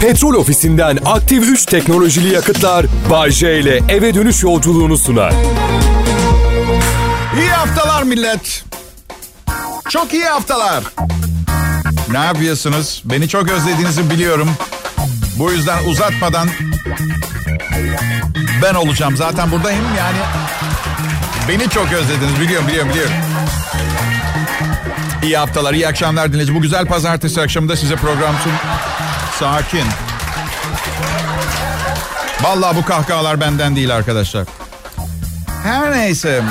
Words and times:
Petrol 0.00 0.34
ofisinden 0.34 0.98
aktif 1.06 1.48
3 1.48 1.66
teknolojili 1.66 2.34
yakıtlar 2.34 2.86
Bay 3.10 3.30
J 3.30 3.60
ile 3.60 3.80
eve 3.88 4.14
dönüş 4.14 4.42
yolculuğunu 4.42 4.98
sunar. 4.98 5.32
İyi 7.38 7.50
haftalar 7.50 8.02
millet. 8.02 8.64
Çok 9.88 10.12
iyi 10.14 10.24
haftalar. 10.24 10.84
Ne 12.10 12.18
yapıyorsunuz? 12.18 13.02
Beni 13.04 13.28
çok 13.28 13.50
özlediğinizi 13.50 14.10
biliyorum. 14.10 14.50
Bu 15.38 15.52
yüzden 15.52 15.84
uzatmadan 15.84 16.48
ben 18.62 18.74
olacağım. 18.74 19.16
Zaten 19.16 19.50
buradayım 19.50 19.84
yani. 19.98 20.18
Beni 21.48 21.70
çok 21.70 21.92
özlediniz 21.92 22.40
biliyorum 22.40 22.68
biliyorum 22.68 22.90
biliyorum. 22.90 23.12
İyi 25.22 25.36
haftalar, 25.36 25.74
iyi 25.74 25.88
akşamlar 25.88 26.32
dinleyici. 26.32 26.54
Bu 26.54 26.60
güzel 26.60 26.86
pazartesi 26.86 27.40
akşamında 27.40 27.76
size 27.76 27.96
program 27.96 28.34
sun. 28.44 28.52
Sakin. 29.38 29.84
Vallahi 32.40 32.76
bu 32.76 32.84
kahkahalar 32.84 33.40
benden 33.40 33.76
değil 33.76 33.96
arkadaşlar. 33.96 34.44
Her 35.62 35.92
neyse. 35.92 36.42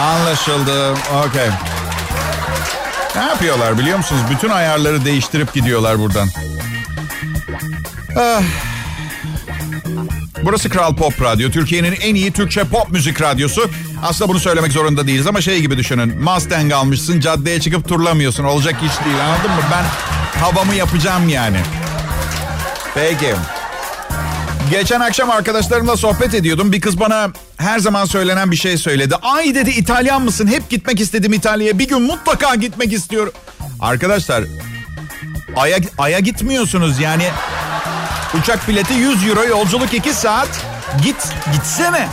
Anlaşıldı. 0.00 0.92
Okey. 0.92 1.48
Ne 3.16 3.22
yapıyorlar 3.22 3.78
biliyor 3.78 3.96
musunuz? 3.98 4.22
Bütün 4.30 4.50
ayarları 4.50 5.04
değiştirip 5.04 5.54
gidiyorlar 5.54 5.98
buradan. 5.98 6.28
Ah. 8.18 8.42
Burası 10.42 10.70
Kral 10.70 10.96
Pop 10.96 11.22
Radyo. 11.22 11.50
Türkiye'nin 11.50 11.92
en 11.92 12.14
iyi 12.14 12.32
Türkçe 12.32 12.64
pop 12.64 12.90
müzik 12.90 13.22
radyosu. 13.22 13.70
Aslında 14.02 14.30
bunu 14.30 14.40
söylemek 14.40 14.72
zorunda 14.72 15.06
değiliz 15.06 15.26
ama 15.26 15.40
şey 15.40 15.60
gibi 15.60 15.76
düşünün. 15.76 16.22
Mustang 16.22 16.72
almışsın, 16.72 17.20
caddeye 17.20 17.60
çıkıp 17.60 17.88
turlamıyorsun. 17.88 18.44
Olacak 18.44 18.74
iş 18.74 19.04
değil 19.04 19.20
anladın 19.24 19.50
mı? 19.50 19.62
Ben 19.72 19.84
havamı 20.40 20.74
yapacağım 20.74 21.28
yani. 21.28 21.60
Peki. 22.94 23.34
Geçen 24.70 25.00
akşam 25.00 25.30
arkadaşlarımla 25.30 25.96
sohbet 25.96 26.34
ediyordum. 26.34 26.72
Bir 26.72 26.80
kız 26.80 27.00
bana 27.00 27.28
her 27.56 27.78
zaman 27.78 28.04
söylenen 28.04 28.50
bir 28.50 28.56
şey 28.56 28.78
söyledi. 28.78 29.14
Ay 29.22 29.54
dedi 29.54 29.70
İtalyan 29.70 30.22
mısın? 30.22 30.46
Hep 30.46 30.70
gitmek 30.70 31.00
istedim 31.00 31.32
İtalya'ya. 31.32 31.78
Bir 31.78 31.88
gün 31.88 32.02
mutlaka 32.02 32.54
gitmek 32.54 32.92
istiyorum. 32.92 33.32
Arkadaşlar 33.80 34.44
Ay'a, 35.56 35.78
Ay'a 35.98 36.18
gitmiyorsunuz 36.18 37.00
yani. 37.00 37.24
Uçak 38.40 38.68
bileti 38.68 38.94
100 38.94 39.28
euro, 39.28 39.44
yolculuk 39.44 39.94
2 39.94 40.14
saat. 40.14 40.48
Git, 41.04 41.28
gitsene. 41.52 42.08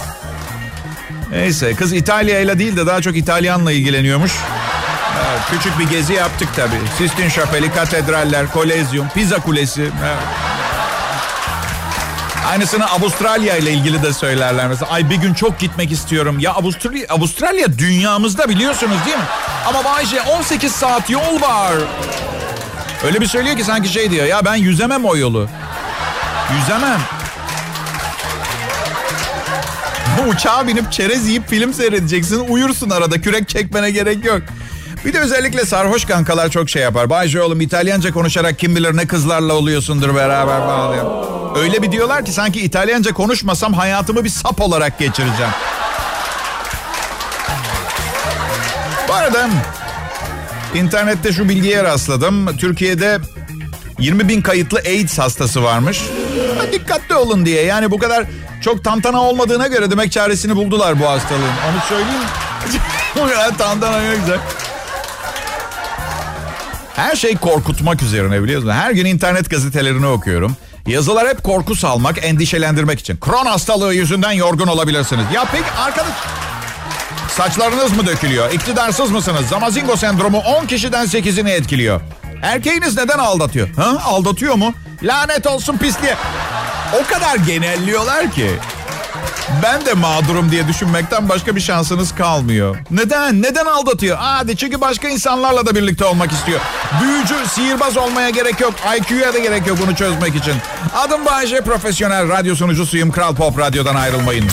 Neyse 1.31 1.75
kız 1.75 1.93
İtalya 1.93 2.39
ile 2.39 2.59
değil 2.59 2.77
de 2.77 2.87
daha 2.87 3.01
çok 3.01 3.17
İtalyanla 3.17 3.71
ilgileniyormuş. 3.71 4.31
Evet, 5.29 5.41
küçük 5.51 5.79
bir 5.79 5.89
gezi 5.89 6.13
yaptık 6.13 6.49
tabii. 6.55 6.79
Sistine 6.97 7.29
Şapeli, 7.29 7.73
katedraller, 7.73 8.51
kolezyum, 8.51 9.07
Pisa 9.09 9.35
Kulesi. 9.39 9.81
Evet. 9.81 10.46
Aynısını 12.51 12.91
Avustralya 12.91 13.57
ile 13.57 13.71
ilgili 13.71 14.03
de 14.03 14.13
söylerler 14.13 14.67
mesela. 14.67 14.91
Ay 14.91 15.09
bir 15.09 15.15
gün 15.15 15.33
çok 15.33 15.59
gitmek 15.59 15.91
istiyorum. 15.91 16.39
Ya 16.39 16.51
Avustralya, 16.53 17.05
Avustralya 17.09 17.77
dünyamızda 17.77 18.49
biliyorsunuz 18.49 18.97
değil 19.05 19.17
mi? 19.17 19.23
Ama 19.67 19.83
Bayce 19.83 20.21
18 20.21 20.71
saat 20.71 21.09
yol 21.09 21.41
var. 21.41 21.73
Öyle 23.05 23.21
bir 23.21 23.25
söylüyor 23.25 23.57
ki 23.57 23.63
sanki 23.63 23.89
şey 23.89 24.11
diyor. 24.11 24.25
Ya 24.25 24.45
ben 24.45 24.55
yüzemem 24.55 25.05
o 25.05 25.15
yolu. 25.15 25.49
Yüzemem. 26.59 26.99
Uçağa 30.27 30.67
binip 30.67 30.91
çerez 30.91 31.27
yiyip 31.27 31.49
film 31.49 31.73
seyredeceksin. 31.73 32.39
Uyursun 32.49 32.89
arada. 32.89 33.21
Kürek 33.21 33.49
çekmene 33.49 33.91
gerek 33.91 34.25
yok. 34.25 34.41
Bir 35.05 35.13
de 35.13 35.19
özellikle 35.19 35.65
sarhoş 35.65 36.05
kankalar 36.05 36.49
çok 36.49 36.69
şey 36.69 36.81
yapar. 36.81 37.09
Bayce 37.09 37.41
oğlum 37.41 37.61
İtalyanca 37.61 38.11
konuşarak 38.11 38.59
kim 38.59 38.75
bilir 38.75 38.97
ne 38.97 39.07
kızlarla 39.07 39.53
oluyorsundur 39.53 40.15
beraber 40.15 40.59
falan. 40.59 40.97
Öyle 41.57 41.81
bir 41.81 41.91
diyorlar 41.91 42.25
ki 42.25 42.31
sanki 42.31 42.61
İtalyanca 42.61 43.13
konuşmasam 43.13 43.73
hayatımı 43.73 44.23
bir 44.23 44.29
sap 44.29 44.61
olarak 44.61 44.99
geçireceğim. 44.99 45.51
Bu 49.07 49.13
arada 49.13 49.49
internette 50.75 51.33
şu 51.33 51.49
bilgiye 51.49 51.83
rastladım. 51.83 52.57
Türkiye'de 52.57 53.19
20 53.99 54.27
bin 54.27 54.41
kayıtlı 54.41 54.79
AIDS 54.79 55.19
hastası 55.19 55.63
varmış. 55.63 56.01
Ha, 56.57 56.71
dikkatli 56.71 57.15
olun 57.15 57.45
diye. 57.45 57.63
Yani 57.63 57.91
bu 57.91 57.97
kadar 57.99 58.25
çok 58.61 58.83
tantana 58.83 59.21
olmadığına 59.21 59.67
göre 59.67 59.91
demek 59.91 60.11
çaresini 60.11 60.55
buldular 60.55 60.99
bu 60.99 61.05
hastalığın. 61.09 61.41
Onu 61.41 61.81
söyleyeyim. 61.89 62.21
tantana 63.57 63.99
ne 63.99 64.15
güzel. 64.15 64.39
Her 66.97 67.15
şey 67.15 67.35
korkutmak 67.37 68.03
üzerine 68.03 68.43
biliyorsun. 68.43 68.69
Her 68.69 68.91
gün 68.91 69.05
internet 69.05 69.49
gazetelerini 69.49 70.07
okuyorum. 70.07 70.55
Yazılar 70.87 71.27
hep 71.27 71.43
korku 71.43 71.75
salmak, 71.75 72.25
endişelendirmek 72.25 72.99
için. 72.99 73.17
Kron 73.17 73.45
hastalığı 73.45 73.93
yüzünden 73.93 74.31
yorgun 74.31 74.67
olabilirsiniz. 74.67 75.25
Ya 75.33 75.45
peki 75.51 75.71
arkadaş... 75.77 76.13
Saçlarınız 77.29 77.97
mı 77.97 78.07
dökülüyor? 78.07 78.51
İktidarsız 78.51 79.11
mısınız? 79.11 79.47
Zamazingo 79.49 79.95
sendromu 79.95 80.37
10 80.37 80.65
kişiden 80.65 81.05
8'ini 81.05 81.49
etkiliyor. 81.49 82.01
Erkeğiniz 82.41 82.97
neden 82.97 83.17
aldatıyor? 83.17 83.69
Ha? 83.75 83.97
Aldatıyor 84.03 84.55
mu? 84.55 84.73
Lanet 85.03 85.47
olsun 85.47 85.77
pisliğe. 85.77 86.15
O 87.01 87.13
kadar 87.13 87.35
genelliyorlar 87.35 88.31
ki. 88.31 88.51
Ben 89.63 89.85
de 89.85 89.93
mağdurum 89.93 90.51
diye 90.51 90.67
düşünmekten 90.67 91.29
başka 91.29 91.55
bir 91.55 91.61
şansınız 91.61 92.15
kalmıyor. 92.15 92.77
Neden? 92.91 93.41
Neden 93.41 93.65
aldatıyor? 93.65 94.17
Hadi 94.19 94.57
çünkü 94.57 94.81
başka 94.81 95.07
insanlarla 95.07 95.65
da 95.65 95.75
birlikte 95.75 96.05
olmak 96.05 96.31
istiyor. 96.31 96.59
Büyücü, 97.01 97.35
sihirbaz 97.49 97.97
olmaya 97.97 98.29
gerek 98.29 98.61
yok. 98.61 98.73
IQ'ya 98.97 99.33
da 99.33 99.39
gerek 99.39 99.67
yok 99.67 99.77
bunu 99.81 99.95
çözmek 99.95 100.35
için. 100.35 100.53
Adım 100.95 101.25
Bayece, 101.25 101.61
profesyonel 101.61 102.29
radyo 102.29 102.55
sunucusuyum. 102.55 103.11
Kral 103.11 103.35
Pop 103.35 103.59
Radyo'dan 103.59 103.95
ayrılmayın. 103.95 104.45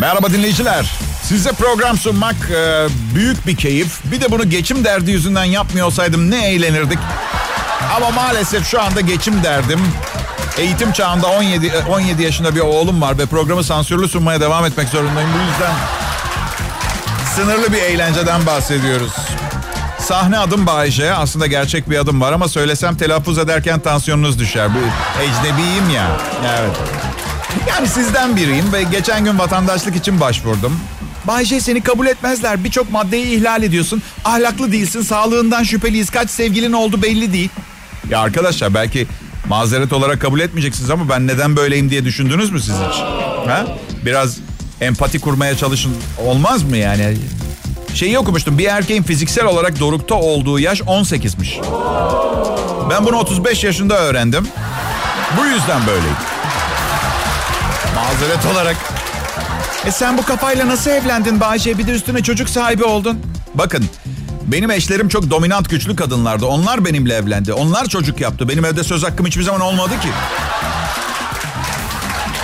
Merhaba 0.00 0.30
dinleyiciler. 0.30 0.90
Size 1.22 1.52
program 1.52 1.98
sunmak 1.98 2.36
e, 2.50 2.86
büyük 3.14 3.46
bir 3.46 3.56
keyif. 3.56 4.00
Bir 4.04 4.20
de 4.20 4.30
bunu 4.30 4.50
geçim 4.50 4.84
derdi 4.84 5.10
yüzünden 5.10 5.44
yapmıyor 5.44 5.86
olsaydım 5.86 6.30
ne 6.30 6.48
eğlenirdik. 6.48 6.98
Ama 7.96 8.10
maalesef 8.10 8.66
şu 8.66 8.82
anda 8.82 9.00
geçim 9.00 9.44
derdim. 9.44 9.80
Eğitim 10.58 10.92
çağında 10.92 11.26
17 11.26 11.72
17 11.88 12.22
yaşında 12.22 12.54
bir 12.54 12.60
oğlum 12.60 13.00
var 13.00 13.18
ve 13.18 13.26
programı 13.26 13.64
sansürlü 13.64 14.08
sunmaya 14.08 14.40
devam 14.40 14.64
etmek 14.64 14.88
zorundayım. 14.88 15.30
Bu 15.34 15.50
yüzden 15.50 15.74
sınırlı 17.36 17.72
bir 17.72 17.82
eğlenceden 17.82 18.46
bahsediyoruz. 18.46 19.12
Sahne 19.98 20.38
adım 20.38 20.66
Bayece. 20.66 21.14
Aslında 21.14 21.46
gerçek 21.46 21.90
bir 21.90 21.98
adım 21.98 22.20
var 22.20 22.32
ama 22.32 22.48
söylesem 22.48 22.96
telaffuz 22.96 23.38
ederken 23.38 23.80
tansiyonunuz 23.80 24.38
düşer. 24.38 24.68
Bu 24.74 24.78
ecnebiyim 25.22 25.90
ya. 25.94 26.08
Evet. 26.58 26.76
Yani 27.68 27.88
sizden 27.88 28.36
biriyim 28.36 28.72
ve 28.72 28.82
geçen 28.82 29.24
gün 29.24 29.38
vatandaşlık 29.38 29.96
için 29.96 30.20
başvurdum. 30.20 30.80
Bayce 31.24 31.60
seni 31.60 31.80
kabul 31.80 32.06
etmezler. 32.06 32.64
Birçok 32.64 32.92
maddeyi 32.92 33.26
ihlal 33.26 33.62
ediyorsun. 33.62 34.02
Ahlaklı 34.24 34.72
değilsin. 34.72 35.02
Sağlığından 35.02 35.62
şüpheliyiz. 35.62 36.10
Kaç 36.10 36.30
sevgilin 36.30 36.72
oldu 36.72 37.02
belli 37.02 37.32
değil. 37.32 37.50
Ya 38.10 38.20
arkadaşlar 38.20 38.74
belki 38.74 39.06
mazeret 39.48 39.92
olarak 39.92 40.20
kabul 40.20 40.40
etmeyeceksiniz 40.40 40.90
ama 40.90 41.08
ben 41.08 41.26
neden 41.26 41.56
böyleyim 41.56 41.90
diye 41.90 42.04
düşündünüz 42.04 42.50
mü 42.50 42.60
siz 42.60 42.74
hiç? 42.74 42.98
Ha? 43.48 43.66
Biraz 44.06 44.36
empati 44.80 45.18
kurmaya 45.20 45.56
çalışın. 45.56 45.96
Olmaz 46.26 46.62
mı 46.62 46.76
yani? 46.76 47.16
Şeyi 47.94 48.18
okumuştum. 48.18 48.58
Bir 48.58 48.64
erkeğin 48.64 49.02
fiziksel 49.02 49.44
olarak 49.44 49.80
dorukta 49.80 50.14
olduğu 50.14 50.58
yaş 50.58 50.80
18'miş. 50.80 51.60
Ben 52.90 53.06
bunu 53.06 53.16
35 53.16 53.64
yaşında 53.64 53.98
öğrendim. 53.98 54.48
Bu 55.40 55.46
yüzden 55.46 55.86
böyleyim. 55.86 56.16
Mazeret 57.94 58.46
olarak. 58.52 58.76
E 59.86 59.90
sen 59.90 60.18
bu 60.18 60.22
kafayla 60.22 60.68
nasıl 60.68 60.90
evlendin 60.90 61.40
Bayce? 61.40 61.78
Bir 61.78 61.86
de 61.86 61.92
üstüne 61.92 62.22
çocuk 62.22 62.48
sahibi 62.48 62.84
oldun. 62.84 63.18
Bakın 63.54 63.84
benim 64.52 64.70
eşlerim 64.70 65.08
çok 65.08 65.30
dominant 65.30 65.70
güçlü 65.70 65.96
kadınlardı. 65.96 66.46
Onlar 66.46 66.84
benimle 66.84 67.14
evlendi. 67.14 67.52
Onlar 67.52 67.86
çocuk 67.86 68.20
yaptı. 68.20 68.48
Benim 68.48 68.64
evde 68.64 68.84
söz 68.84 69.02
hakkım 69.04 69.26
hiçbir 69.26 69.42
zaman 69.42 69.60
olmadı 69.60 70.00
ki. 70.02 70.08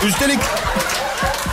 Üstelik 0.06 0.40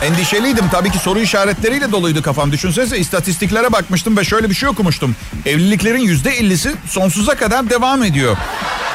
endişeliydim. 0.02 0.68
Tabii 0.68 0.90
ki 0.90 0.98
soru 0.98 1.20
işaretleriyle 1.20 1.92
doluydu 1.92 2.22
kafam. 2.22 2.52
Düşünsenize 2.52 2.98
istatistiklere 2.98 3.72
bakmıştım 3.72 4.16
ve 4.16 4.24
şöyle 4.24 4.50
bir 4.50 4.54
şey 4.54 4.68
okumuştum. 4.68 5.16
Evliliklerin 5.46 6.00
yüzde 6.00 6.30
ellisi 6.30 6.74
sonsuza 6.88 7.34
kadar 7.34 7.70
devam 7.70 8.02
ediyor. 8.02 8.36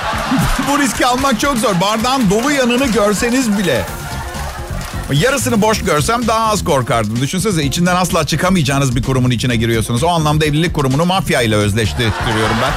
Bu 0.71 0.79
riski 0.79 1.05
almak 1.05 1.39
çok 1.39 1.57
zor. 1.57 1.81
Bardağın 1.81 2.29
dolu 2.29 2.51
yanını 2.51 2.87
görseniz 2.87 3.57
bile. 3.57 3.85
Yarısını 5.13 5.61
boş 5.61 5.83
görsem 5.83 6.27
daha 6.27 6.51
az 6.51 6.63
korkardım. 6.63 7.21
Düşünsenize 7.21 7.63
içinden 7.63 7.95
asla 7.95 8.27
çıkamayacağınız 8.27 8.95
bir 8.95 9.03
kurumun 9.03 9.31
içine 9.31 9.55
giriyorsunuz. 9.55 10.03
O 10.03 10.07
anlamda 10.07 10.45
evlilik 10.45 10.73
kurumunu 10.73 11.05
mafya 11.05 11.41
ile 11.41 11.55
özleştiriyorum 11.55 12.57
ben. 12.61 12.71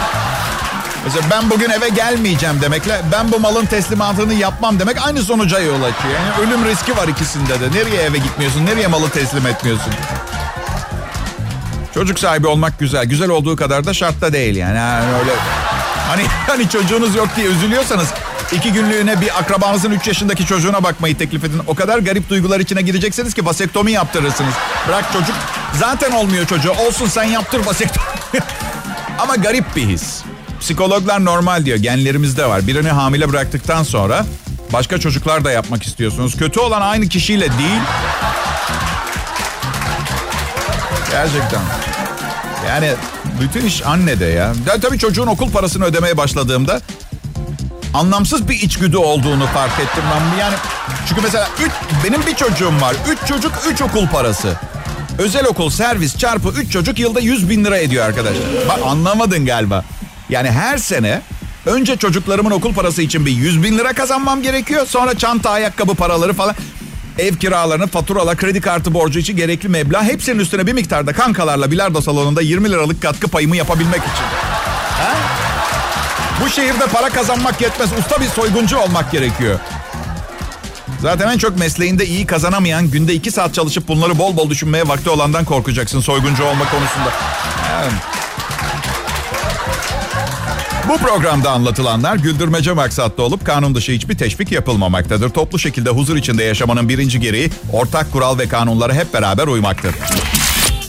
Mesela 1.05 1.27
ben 1.31 1.51
bugün 1.51 1.71
eve 1.71 1.89
gelmeyeceğim 1.89 2.61
demekle 2.61 3.01
ben 3.13 3.33
bu 3.33 3.41
malın 3.41 3.67
teslimatını 3.67 4.35
yapmam 4.35 4.81
demek 4.81 5.07
aynı 5.07 5.23
sonuca 5.23 5.59
yol 5.59 5.83
açıyor. 5.83 6.15
Yani 6.15 6.49
ölüm 6.49 6.65
riski 6.65 6.97
var 6.97 7.09
ikisinde 7.09 7.61
de. 7.61 7.79
Nereye 7.79 8.03
eve 8.03 8.19
gitmiyorsun? 8.19 8.67
Nereye 8.67 8.87
malı 8.87 9.11
teslim 9.11 9.47
etmiyorsun? 9.47 9.93
Çocuk 11.95 12.19
sahibi 12.19 12.47
olmak 12.47 12.79
güzel. 12.79 13.07
Güzel 13.07 13.29
olduğu 13.29 13.57
kadar 13.57 13.85
da 13.85 13.95
şartta 13.95 14.33
değil 14.33 14.57
yani. 14.57 14.77
yani 14.77 15.05
öyle 15.21 15.33
hani 16.09 16.23
hani 16.47 16.69
çocuğunuz 16.69 17.15
yok 17.15 17.29
diye 17.37 17.47
üzülüyorsanız 17.47 18.09
İki 18.53 18.73
günlüğüne 18.73 19.21
bir 19.21 19.39
akrabanızın 19.39 19.91
3 19.91 20.07
yaşındaki 20.07 20.47
çocuğuna 20.47 20.83
bakmayı 20.83 21.19
teklif 21.19 21.45
edin. 21.45 21.61
O 21.67 21.75
kadar 21.75 21.99
garip 21.99 22.29
duygular 22.29 22.61
içine 22.61 22.83
gireceksiniz 22.83 23.35
ki 23.35 23.47
vasektomi 23.47 23.93
yaptırırsınız. 23.93 24.55
Bırak 24.89 25.13
çocuk 25.13 25.37
zaten 25.75 26.13
olmuyor 26.13 26.47
çocuğu. 26.47 26.71
Olsun 26.71 27.07
sen 27.07 27.25
yaptır 27.25 27.67
vasektomi. 27.67 28.07
Ama 29.19 29.37
garip 29.37 29.77
bir 29.77 29.89
his. 29.89 30.23
Psikologlar 30.61 31.25
normal 31.25 31.65
diyor. 31.65 31.79
Genlerimizde 31.79 32.47
var. 32.47 32.67
Birini 32.67 32.89
hamile 32.89 33.29
bıraktıktan 33.29 33.83
sonra 33.83 34.25
başka 34.73 34.99
çocuklar 34.99 35.45
da 35.45 35.51
yapmak 35.51 35.83
istiyorsunuz. 35.83 36.37
Kötü 36.37 36.61
olan 36.61 36.81
aynı 36.81 37.09
kişiyle 37.09 37.49
değil. 37.49 37.81
Gerçekten. 41.11 41.61
Yani 42.69 42.93
bütün 43.41 43.67
iş 43.67 43.87
annede 43.87 44.27
ya. 44.27 44.53
ya. 44.67 44.81
Tabii 44.83 44.99
çocuğun 44.99 45.27
okul 45.27 45.51
parasını 45.51 45.85
ödemeye 45.85 46.17
başladığımda 46.17 46.81
anlamsız 47.95 48.49
bir 48.49 48.55
içgüdü 48.55 48.97
olduğunu 48.97 49.47
fark 49.47 49.81
ettim 49.81 50.05
ben. 50.15 50.39
Yani 50.41 50.55
çünkü 51.09 51.21
mesela 51.21 51.49
üç, 51.65 51.73
benim 52.05 52.27
bir 52.27 52.35
çocuğum 52.35 52.81
var. 52.81 52.97
Üç 53.09 53.29
çocuk, 53.29 53.53
üç 53.73 53.83
okul 53.83 54.07
parası. 54.07 54.57
Özel 55.19 55.47
okul 55.47 55.71
servis 55.71 56.19
çarpı 56.19 56.49
üç 56.49 56.73
çocuk 56.73 56.99
yılda 56.99 57.21
100 57.21 57.51
bin 57.51 57.65
lira 57.65 57.79
ediyor 57.79 58.07
arkadaşlar. 58.07 58.43
Bak 58.69 58.79
anlamadın 58.87 59.47
galiba. 59.47 59.85
Yani 60.29 60.51
her 60.51 60.79
sene 60.79 61.23
önce 61.67 61.97
çocuklarımın 61.97 62.51
okul 62.51 62.75
parası 62.75 63.03
için 63.03 63.27
bir 63.27 63.33
100 63.33 63.63
bin 63.63 63.79
lira 63.79 63.93
kazanmam 63.93 64.43
gerekiyor. 64.43 64.87
Sonra 64.87 65.19
çanta, 65.19 65.51
ayakkabı 65.51 65.95
paraları 65.95 66.33
falan. 66.33 66.55
Ev 67.19 67.35
kiralarını, 67.35 67.87
faturalar, 67.87 68.37
kredi 68.37 68.61
kartı 68.61 68.95
borcu 68.95 69.19
için 69.19 69.37
gerekli 69.37 69.69
meblağ. 69.69 70.03
Hepsinin 70.03 70.39
üstüne 70.39 70.67
bir 70.67 70.73
miktarda 70.73 71.13
kankalarla 71.13 71.71
bilardo 71.71 72.01
salonunda 72.01 72.43
20 72.43 72.71
liralık 72.71 73.03
katkı 73.03 73.29
payımı 73.29 73.57
yapabilmek 73.57 74.01
için. 74.01 74.25
Ha? 74.99 75.15
Bu 76.45 76.49
şehirde 76.49 76.87
para 76.93 77.09
kazanmak 77.09 77.61
yetmez. 77.61 77.91
Usta 77.99 78.21
bir 78.21 78.27
soyguncu 78.27 78.79
olmak 78.79 79.13
gerekiyor. 79.13 79.59
Zaten 81.03 81.29
en 81.29 81.39
çok 81.39 81.59
mesleğinde 81.59 82.07
iyi 82.07 82.27
kazanamayan, 82.27 82.91
günde 82.91 83.15
iki 83.15 83.31
saat 83.31 83.55
çalışıp 83.55 83.89
bunları 83.89 84.19
bol 84.19 84.37
bol 84.37 84.51
düşünmeye 84.51 84.89
vakti 84.89 85.11
olandan 85.11 85.45
korkacaksın 85.45 86.01
soyguncu 86.01 86.45
olma 86.45 86.65
konusunda. 86.71 87.13
Bu 90.89 90.99
programda 90.99 91.51
anlatılanlar 91.51 92.17
güldürmece 92.17 92.73
maksatlı 92.73 93.23
olup 93.23 93.47
kanun 93.47 93.75
dışı 93.75 93.93
hiçbir 93.93 94.19
teşvik 94.19 94.53
yapılmamaktadır. 94.53 95.31
Toplu 95.31 95.59
şekilde 95.59 95.91
huzur 95.91 96.17
içinde 96.17 96.45
yaşamanın 96.45 96.89
birinci 96.89 97.21
gereği 97.21 97.51
ortak 97.73 98.13
kural 98.13 98.39
ve 98.39 98.49
kanunlara 98.49 98.95
hep 98.95 99.15
beraber 99.15 99.47
uymaktır. 99.47 99.95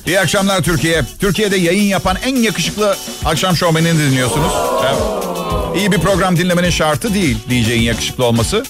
İyi 0.07 0.19
akşamlar 0.19 0.62
Türkiye. 0.62 1.01
Türkiye'de 1.19 1.57
yayın 1.57 1.83
yapan 1.83 2.18
en 2.25 2.36
yakışıklı 2.36 2.97
akşam 3.25 3.56
şovmenini 3.56 4.00
dinliyorsunuz. 4.00 4.51
Evet. 4.86 5.31
İyi 5.75 5.91
bir 5.91 5.97
program 5.97 6.38
dinlemenin 6.38 6.69
şartı 6.69 7.13
değil 7.13 7.38
DJ'in 7.50 7.81
yakışıklı 7.81 8.25
olması. 8.25 8.63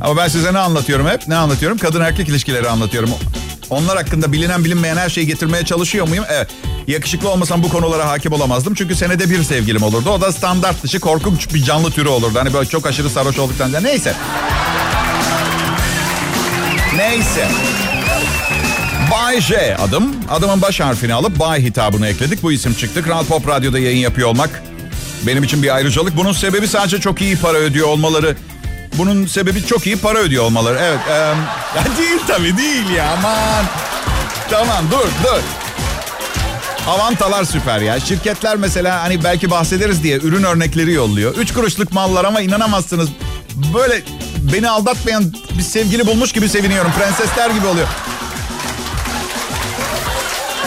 Ama 0.00 0.16
ben 0.16 0.28
size 0.28 0.54
ne 0.54 0.58
anlatıyorum 0.58 1.08
hep? 1.08 1.28
Ne 1.28 1.36
anlatıyorum? 1.36 1.78
Kadın 1.78 2.00
erkek 2.00 2.28
ilişkileri 2.28 2.68
anlatıyorum. 2.68 3.10
Onlar 3.70 3.96
hakkında 3.96 4.32
bilinen 4.32 4.64
bilinmeyen 4.64 4.96
her 4.96 5.08
şeyi 5.08 5.26
getirmeye 5.26 5.64
çalışıyor 5.64 6.08
muyum? 6.08 6.24
Evet. 6.30 6.48
Yakışıklı 6.86 7.28
olmasam 7.28 7.62
bu 7.62 7.68
konulara 7.68 8.08
hakim 8.08 8.32
olamazdım. 8.32 8.74
Çünkü 8.74 8.94
senede 8.94 9.30
bir 9.30 9.42
sevgilim 9.42 9.82
olurdu. 9.82 10.10
O 10.10 10.20
da 10.20 10.32
standart 10.32 10.82
dışı 10.82 11.00
korkunç 11.00 11.54
bir 11.54 11.62
canlı 11.62 11.90
türü 11.90 12.08
olurdu. 12.08 12.38
Hani 12.38 12.54
böyle 12.54 12.68
çok 12.68 12.86
aşırı 12.86 13.10
sarhoş 13.10 13.38
olduktan 13.38 13.66
sonra. 13.66 13.80
Neyse. 13.80 14.14
Neyse. 16.96 17.48
Bay 19.12 19.40
J 19.40 19.76
adım. 19.76 20.14
Adımın 20.30 20.62
baş 20.62 20.80
harfini 20.80 21.14
alıp 21.14 21.38
Bay 21.38 21.62
hitabını 21.62 22.08
ekledik. 22.08 22.42
Bu 22.42 22.52
isim 22.52 22.74
çıktı. 22.74 23.02
Kral 23.02 23.24
Pop 23.24 23.48
Radyo'da 23.48 23.78
yayın 23.78 23.98
yapıyor 23.98 24.28
olmak 24.28 24.62
benim 25.22 25.42
için 25.42 25.62
bir 25.62 25.74
ayrıcalık. 25.74 26.16
Bunun 26.16 26.32
sebebi 26.32 26.68
sadece 26.68 27.00
çok 27.00 27.20
iyi 27.22 27.36
para 27.36 27.58
ödüyor 27.58 27.88
olmaları. 27.88 28.36
Bunun 28.98 29.26
sebebi 29.26 29.66
çok 29.66 29.86
iyi 29.86 29.96
para 29.96 30.18
ödüyor 30.18 30.44
olmaları. 30.44 30.78
Evet. 30.82 30.98
E, 31.08 31.12
ya 31.78 31.96
değil 31.98 32.20
tabii 32.26 32.56
değil 32.56 32.90
ya 32.90 33.16
aman. 33.18 33.64
Tamam 34.50 34.84
dur 34.90 35.08
dur. 35.24 35.40
Avantalar 36.88 37.44
süper 37.44 37.80
ya. 37.80 38.00
Şirketler 38.00 38.56
mesela 38.56 39.02
hani 39.02 39.24
belki 39.24 39.50
bahsederiz 39.50 40.02
diye 40.02 40.16
ürün 40.16 40.42
örnekleri 40.42 40.92
yolluyor. 40.92 41.34
Üç 41.36 41.52
kuruşluk 41.52 41.92
mallar 41.92 42.24
ama 42.24 42.40
inanamazsınız. 42.40 43.08
Böyle 43.74 44.02
beni 44.52 44.68
aldatmayan 44.70 45.32
bir 45.58 45.62
sevgili 45.62 46.06
bulmuş 46.06 46.32
gibi 46.32 46.48
seviniyorum. 46.48 46.92
Prensesler 46.98 47.50
gibi 47.50 47.66
oluyor. 47.66 47.88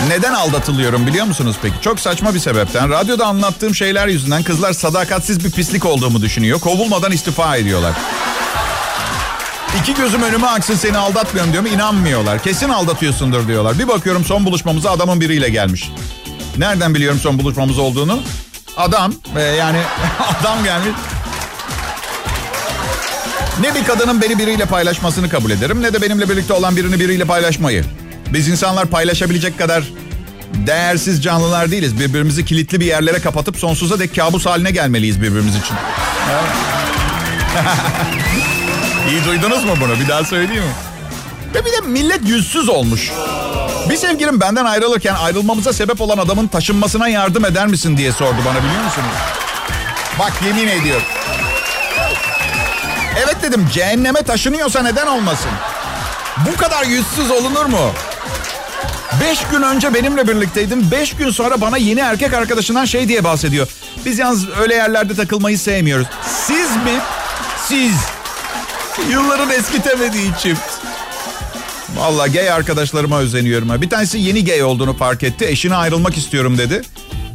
Neden 0.08 0.34
aldatılıyorum 0.34 1.08
biliyor 1.08 1.26
musunuz 1.26 1.56
peki? 1.62 1.76
Çok 1.82 2.00
saçma 2.00 2.34
bir 2.34 2.40
sebepten. 2.40 2.90
Radyoda 2.90 3.26
anlattığım 3.26 3.76
şeyler 3.76 4.08
yüzünden 4.08 4.44
kızlar 4.44 4.74
sadakatsiz 4.74 5.46
bir 5.46 5.52
pislik 5.52 5.86
olduğumu 5.86 6.22
düşünüyor. 6.22 6.60
Kovulmadan 6.60 7.12
istifa 7.12 7.58
ediyorlar. 7.58 7.94
İki 9.82 9.94
gözüm 9.94 10.24
önüme 10.24 10.48
aksın 10.48 10.76
seni 10.76 10.98
aldatmıyorum 10.98 11.54
diyorum. 11.54 11.72
inanmıyorlar. 11.74 12.44
Kesin 12.44 12.70
aldatıyorsundur 12.70 13.48
diyorlar. 13.48 13.80
Bir 13.80 13.88
bakıyorum 13.88 14.26
son 14.26 14.46
buluşmamıza 14.46 14.92
adamın 14.92 15.22
biriyle 15.22 15.50
gelmiş. 15.50 15.92
Nereden 16.58 16.96
biliyorum 16.96 17.20
son 17.24 17.40
buluşmamız 17.40 17.80
olduğunu? 17.80 18.20
Adam 18.78 19.14
e, 19.36 19.42
yani 19.42 19.78
adam 20.42 20.64
gelmiş. 20.64 20.90
Ne 23.62 23.76
bir 23.76 23.84
kadının 23.84 24.22
beni 24.22 24.38
biriyle 24.40 24.66
paylaşmasını 24.66 25.30
kabul 25.30 25.52
ederim 25.52 25.82
ne 25.82 25.94
de 25.94 26.02
benimle 26.02 26.30
birlikte 26.30 26.54
olan 26.54 26.76
birini 26.76 27.00
biriyle 27.00 27.26
paylaşmayı. 27.26 27.86
Biz 28.34 28.48
insanlar 28.48 28.86
paylaşabilecek 28.86 29.58
kadar 29.58 29.84
değersiz 30.54 31.24
canlılar 31.24 31.72
değiliz. 31.72 32.00
Birbirimizi 32.00 32.46
kilitli 32.46 32.80
bir 32.80 32.86
yerlere 32.86 33.20
kapatıp 33.20 33.58
sonsuza 33.58 34.00
dek 34.00 34.16
kabus 34.16 34.46
haline 34.46 34.72
gelmeliyiz 34.72 35.22
birbirimiz 35.22 35.56
için. 35.56 35.76
İyi 39.10 39.26
duydunuz 39.26 39.64
mu 39.64 39.74
bunu? 39.82 40.00
Bir 40.00 40.08
daha 40.08 40.24
söyleyeyim 40.24 40.64
mi? 40.64 40.70
Ve 41.56 41.66
bir 41.66 41.72
de 41.72 41.82
millet 41.88 42.28
yüzsüz 42.28 42.70
olmuş. 42.70 43.12
Bir 43.90 43.98
sevgilim 43.98 44.42
benden 44.42 44.66
ayrılırken 44.66 45.16
ayrılmamıza 45.16 45.74
sebep 45.74 46.02
olan 46.02 46.18
adamın 46.18 46.48
taşınmasına 46.48 47.08
yardım 47.08 47.46
eder 47.46 47.68
misin 47.68 47.98
diye 47.98 48.12
sordu 48.12 48.38
bana 48.46 48.64
biliyor 48.64 48.84
musunuz? 48.84 49.08
Bak 50.20 50.34
yemin 50.46 50.68
ediyorum. 50.68 51.06
Evet 53.18 53.38
dedim 53.44 53.70
cehenneme 53.74 54.24
taşınıyorsa 54.24 54.82
neden 54.82 55.08
olmasın? 55.08 55.52
Bu 56.52 56.58
kadar 56.58 56.84
yüzsüz 56.84 57.32
olunur 57.32 57.66
mu? 57.66 57.92
Beş 59.22 59.40
gün 59.52 59.62
önce 59.62 59.94
benimle 59.94 60.28
birlikteydim. 60.28 60.92
Beş 60.92 61.16
gün 61.16 61.30
sonra 61.32 61.62
bana 61.62 61.78
yeni 61.78 62.00
erkek 62.00 62.34
arkadaşından 62.34 62.86
şey 62.86 63.08
diye 63.08 63.24
bahsediyor. 63.24 63.68
Biz 64.06 64.20
yalnız 64.20 64.50
öyle 64.62 64.76
yerlerde 64.76 65.16
takılmayı 65.16 65.60
sevmiyoruz. 65.60 66.08
Siz 66.48 66.72
mi? 66.76 67.00
Siz. 67.68 67.96
Yılların 69.12 69.50
eskitemediği 69.50 70.32
çift. 70.44 70.62
Valla 71.96 72.28
gay 72.28 72.52
arkadaşlarıma 72.52 73.20
özeniyorum. 73.20 73.82
Bir 73.82 73.90
tanesi 73.90 74.20
yeni 74.20 74.46
gay 74.46 74.64
olduğunu 74.64 74.98
fark 74.98 75.24
etti. 75.24 75.46
Eşine 75.46 75.76
ayrılmak 75.76 76.18
istiyorum 76.18 76.58
dedi. 76.58 76.82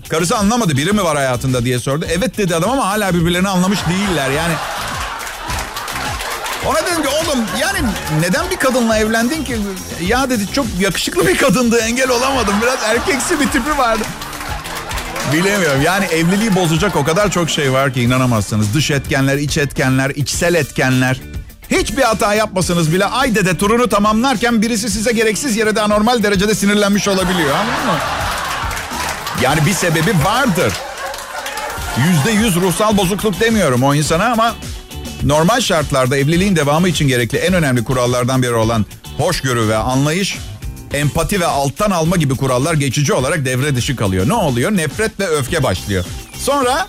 Karısı 0.08 0.37
anlamadı 0.37 0.76
biri 0.76 0.92
mi 0.92 1.04
var 1.04 1.16
hayatında 1.16 1.64
diye 1.64 1.78
sordu. 1.78 2.06
Evet 2.18 2.38
dedi 2.38 2.56
adam 2.56 2.70
ama 2.70 2.87
hala 2.87 3.14
birbirlerini 3.14 3.49
anlamış 3.49 3.78
değiller. 3.88 4.30
Yani 4.30 4.54
ona 6.66 6.87
dedim 6.87 7.02
ki 7.02 7.08
oğlum 7.34 7.44
yani 7.60 7.78
neden 8.20 8.50
bir 8.50 8.56
kadınla 8.56 8.98
evlendin 8.98 9.44
ki? 9.44 9.56
Ya 10.06 10.30
dedi 10.30 10.52
çok 10.52 10.66
yakışıklı 10.80 11.26
bir 11.26 11.36
kadındı 11.36 11.78
engel 11.78 12.10
olamadım. 12.10 12.54
Biraz 12.62 12.78
erkeksi 12.84 13.40
bir 13.40 13.46
tipi 13.46 13.78
vardı. 13.78 14.02
Bilemiyorum 15.32 15.82
yani 15.82 16.04
evliliği 16.04 16.54
bozacak 16.54 16.96
o 16.96 17.04
kadar 17.04 17.30
çok 17.30 17.50
şey 17.50 17.72
var 17.72 17.92
ki 17.94 18.02
inanamazsınız. 18.02 18.74
Dış 18.74 18.90
etkenler, 18.90 19.36
iç 19.36 19.58
etkenler, 19.58 20.10
içsel 20.10 20.54
etkenler. 20.54 21.20
Hiçbir 21.70 22.02
hata 22.02 22.34
yapmasanız 22.34 22.92
bile 22.92 23.04
ay 23.04 23.34
dede 23.34 23.56
turunu 23.56 23.88
tamamlarken 23.88 24.62
birisi 24.62 24.90
size 24.90 25.12
gereksiz 25.12 25.56
yere 25.56 25.76
de 25.76 25.80
anormal 25.80 26.22
derecede 26.22 26.54
sinirlenmiş 26.54 27.08
olabiliyor 27.08 27.50
anladın 27.50 27.86
mı? 27.86 27.98
Yani 29.42 29.66
bir 29.66 29.72
sebebi 29.72 30.14
vardır. 30.24 30.72
Yüzde 32.08 32.30
yüz 32.30 32.56
ruhsal 32.56 32.96
bozukluk 32.96 33.40
demiyorum 33.40 33.82
o 33.82 33.94
insana 33.94 34.32
ama 34.32 34.54
normal 35.25 35.61
şartlarda 35.61 36.16
evliliğin 36.16 36.57
devamı 36.57 36.88
için 36.88 37.09
gerekli 37.09 37.38
en 37.38 37.54
önemli 37.54 37.85
kurallardan 37.85 38.43
biri 38.43 38.54
olan 38.54 38.87
hoşgörü 39.19 39.69
ve 39.69 39.76
anlayış, 39.76 40.38
empati 40.95 41.40
ve 41.40 41.47
alttan 41.47 41.90
alma 41.90 42.16
gibi 42.16 42.37
kurallar 42.37 42.75
geçici 42.75 43.12
olarak 43.12 43.45
devre 43.45 43.76
dışı 43.76 43.97
kalıyor. 43.97 44.28
Ne 44.28 44.35
oluyor? 44.35 44.71
Nefret 44.71 45.21
ve 45.21 45.26
öfke 45.26 45.62
başlıyor. 45.62 46.04
Sonra 46.38 46.88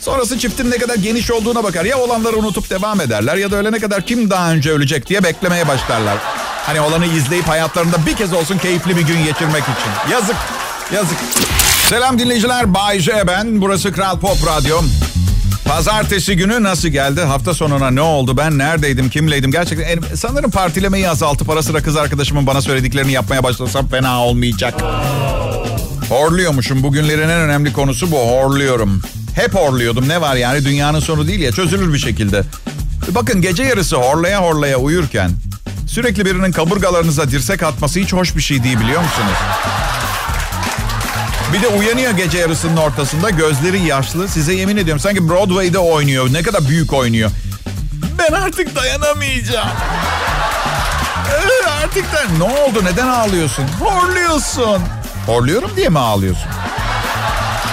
sonrası 0.00 0.38
çiftin 0.38 0.70
ne 0.70 0.78
kadar 0.78 0.94
geniş 0.94 1.30
olduğuna 1.30 1.64
bakar. 1.64 1.84
Ya 1.84 1.98
olanları 1.98 2.36
unutup 2.36 2.70
devam 2.70 3.00
ederler 3.00 3.36
ya 3.36 3.50
da 3.50 3.56
ölene 3.56 3.78
kadar 3.78 4.06
kim 4.06 4.30
daha 4.30 4.52
önce 4.52 4.70
ölecek 4.70 5.08
diye 5.08 5.24
beklemeye 5.24 5.68
başlarlar. 5.68 6.18
Hani 6.66 6.80
olanı 6.80 7.06
izleyip 7.06 7.48
hayatlarında 7.48 8.06
bir 8.06 8.16
kez 8.16 8.32
olsun 8.32 8.58
keyifli 8.58 8.96
bir 8.96 9.02
gün 9.02 9.24
geçirmek 9.24 9.62
için. 9.62 10.12
Yazık, 10.12 10.36
yazık. 10.94 11.18
Selam 11.88 12.18
dinleyiciler, 12.18 12.74
Bay 12.74 13.00
J 13.00 13.26
ben. 13.26 13.60
Burası 13.60 13.92
Kral 13.92 14.20
Pop 14.20 14.46
Radyo. 14.46 14.80
Pazartesi 15.64 16.36
günü 16.36 16.62
nasıl 16.62 16.88
geldi? 16.88 17.20
Hafta 17.20 17.54
sonuna 17.54 17.90
ne 17.90 18.00
oldu? 18.00 18.36
Ben 18.36 18.58
neredeydim? 18.58 19.10
Kimleydim? 19.10 19.50
Gerçekten 19.50 19.84
en, 19.84 20.16
sanırım 20.16 20.50
partilemeyi 20.50 21.08
azaltıp 21.10 21.50
ara 21.50 21.62
sıra 21.62 21.82
kız 21.82 21.96
arkadaşımın 21.96 22.46
bana 22.46 22.60
söylediklerini 22.62 23.12
yapmaya 23.12 23.42
başlasam 23.42 23.88
fena 23.88 24.24
olmayacak. 24.24 24.74
Horluyormuşum. 26.08 26.82
Bugünlerin 26.82 27.22
en 27.28 27.40
önemli 27.40 27.72
konusu 27.72 28.10
bu. 28.12 28.18
Horluyorum. 28.18 29.02
Hep 29.36 29.54
horluyordum. 29.54 30.08
Ne 30.08 30.20
var 30.20 30.36
yani 30.36 30.64
dünyanın 30.64 31.00
sonu 31.00 31.26
değil 31.28 31.40
ya 31.40 31.52
çözülür 31.52 31.92
bir 31.92 31.98
şekilde. 31.98 32.42
Bakın 33.10 33.42
gece 33.42 33.62
yarısı 33.62 33.96
horlaya 33.96 34.42
horlaya 34.42 34.76
uyurken 34.78 35.30
sürekli 35.86 36.24
birinin 36.24 36.52
kaburgalarınıza 36.52 37.30
dirsek 37.30 37.62
atması 37.62 38.00
hiç 38.00 38.12
hoş 38.12 38.36
bir 38.36 38.42
şey 38.42 38.64
değil 38.64 38.80
biliyor 38.80 39.02
musunuz? 39.02 39.36
Bir 41.52 41.62
de 41.62 41.68
uyanıyor 41.68 42.10
gece 42.10 42.38
yarısının 42.38 42.76
ortasında 42.76 43.30
gözleri 43.30 43.80
yaşlı. 43.82 44.28
Size 44.28 44.54
yemin 44.54 44.76
ediyorum 44.76 45.00
sanki 45.00 45.28
Broadway'de 45.28 45.78
oynuyor. 45.78 46.32
Ne 46.32 46.42
kadar 46.42 46.68
büyük 46.68 46.92
oynuyor. 46.92 47.30
Ben 48.18 48.32
artık 48.32 48.76
dayanamayacağım. 48.76 49.68
Ee, 51.30 51.68
artık 51.84 52.12
da 52.12 52.18
ne 52.38 52.44
oldu 52.44 52.84
neden 52.84 53.06
ağlıyorsun? 53.06 53.64
Horluyorsun. 53.80 54.82
Horluyorum 55.26 55.70
diye 55.76 55.88
mi 55.88 55.98
ağlıyorsun? 55.98 56.46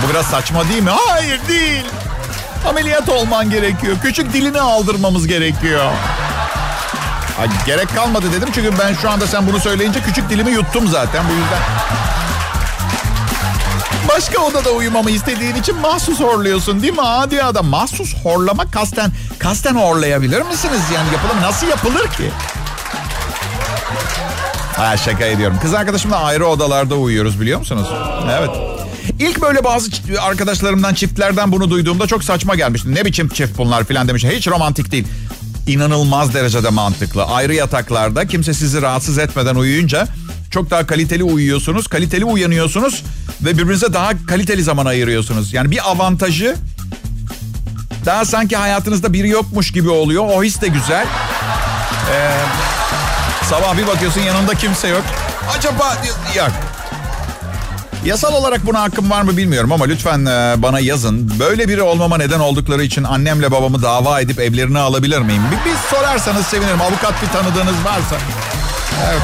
Bu 0.06 0.10
biraz 0.14 0.26
saçma 0.26 0.70
değil 0.70 0.84
mi? 0.84 0.90
Hayır 1.08 1.40
değil. 1.48 1.86
Ameliyat 2.70 3.10
olman 3.10 3.50
gerekiyor. 3.50 3.96
Küçük 4.04 4.34
dilini 4.34 4.62
aldırmamız 4.62 5.28
gerekiyor. 5.28 5.86
Ay, 7.42 7.48
gerek 7.66 7.96
kalmadı 7.96 8.26
dedim 8.34 8.50
çünkü 8.56 8.80
ben 8.80 8.94
şu 8.94 9.10
anda 9.10 9.28
sen 9.28 9.48
bunu 9.48 9.60
söyleyince 9.60 10.02
küçük 10.02 10.30
dilimi 10.30 10.52
yuttum 10.52 10.88
zaten 10.88 11.24
bu 11.30 11.34
yüzden. 11.34 11.60
Başka 14.16 14.42
odada 14.42 14.72
uyumamı 14.72 15.12
istediğin 15.12 15.56
için 15.56 15.76
mahsus 15.76 16.20
horluyorsun 16.20 16.82
değil 16.82 16.94
mi? 16.94 17.02
Hadi 17.02 17.44
adam 17.44 17.66
mahsus 17.66 18.16
horlama 18.24 18.72
kasten 18.72 19.12
kasten 19.40 19.76
horlayabilir 19.76 20.42
misiniz? 20.42 20.82
Yani 20.96 21.08
yapılır 21.14 21.42
Nasıl 21.42 21.68
yapılır 21.68 22.08
ki? 22.08 22.32
Ha 24.78 24.98
şaka 24.98 25.26
ediyorum. 25.26 25.58
Kız 25.62 25.74
arkadaşımla 25.74 26.18
ayrı 26.18 26.46
odalarda 26.46 26.96
uyuyoruz 26.96 27.42
biliyor 27.42 27.60
musunuz? 27.60 27.88
Evet. 28.40 28.50
İlk 29.20 29.42
böyle 29.42 29.64
bazı 29.64 29.92
arkadaşlarımdan, 30.22 30.94
çiftlerden 30.94 31.52
bunu 31.52 31.70
duyduğumda 31.70 32.08
çok 32.08 32.24
saçma 32.24 32.56
gelmişti. 32.56 32.96
Ne 32.96 33.06
biçim 33.06 33.30
çift 33.30 33.58
bunlar 33.58 33.84
filan 33.84 34.08
demiş. 34.08 34.24
Hiç 34.24 34.48
romantik 34.48 34.92
değil. 34.92 35.08
İnanılmaz 35.68 36.34
derecede 36.34 36.70
mantıklı. 36.70 37.24
Ayrı 37.24 37.54
yataklarda 37.54 38.28
kimse 38.28 38.54
sizi 38.54 38.82
rahatsız 38.82 39.18
etmeden 39.18 39.56
uyuyunca 39.56 40.08
çok 40.52 40.70
daha 40.70 40.88
kaliteli 40.88 41.24
uyuyorsunuz, 41.24 41.88
kaliteli 41.88 42.26
uyanıyorsunuz 42.26 43.04
ve 43.42 43.58
birbirinize 43.58 43.94
daha 43.94 44.26
kaliteli 44.28 44.64
zaman 44.64 44.86
ayırıyorsunuz. 44.86 45.54
Yani 45.54 45.72
bir 45.72 45.92
avantajı 45.92 46.56
daha 48.06 48.26
sanki 48.26 48.58
hayatınızda 48.58 49.14
biri 49.14 49.30
yokmuş 49.30 49.72
gibi 49.72 49.90
oluyor. 49.90 50.24
O 50.28 50.44
his 50.44 50.62
de 50.62 50.68
güzel. 50.68 51.06
Ee, 52.14 52.32
sabah 53.50 53.78
bir 53.78 53.88
bakıyorsun 53.88 54.22
yanında 54.22 54.56
kimse 54.56 54.88
yok. 54.88 55.04
Acaba 55.58 55.98
yok. 56.36 56.52
Yasal 58.06 58.34
olarak 58.34 58.66
buna 58.66 58.82
hakkım 58.82 59.10
var 59.10 59.22
mı 59.22 59.38
bilmiyorum 59.38 59.72
ama 59.72 59.86
lütfen 59.86 60.26
e, 60.26 60.56
bana 60.58 60.80
yazın. 60.80 61.40
Böyle 61.40 61.68
biri 61.68 61.82
olmama 61.82 62.18
neden 62.18 62.40
oldukları 62.40 62.84
için 62.84 63.04
annemle 63.04 63.52
babamı 63.52 63.82
dava 63.82 64.22
edip 64.22 64.40
evlerini 64.40 64.80
alabilir 64.80 65.20
miyim? 65.20 65.44
Bir, 65.52 65.72
bir 65.72 65.78
sorarsanız 65.90 66.46
sevinirim. 66.46 66.82
Avukat 66.82 67.14
bir 67.24 67.28
tanıdığınız 67.28 67.86
varsa. 67.86 68.16
Evet. 69.10 69.22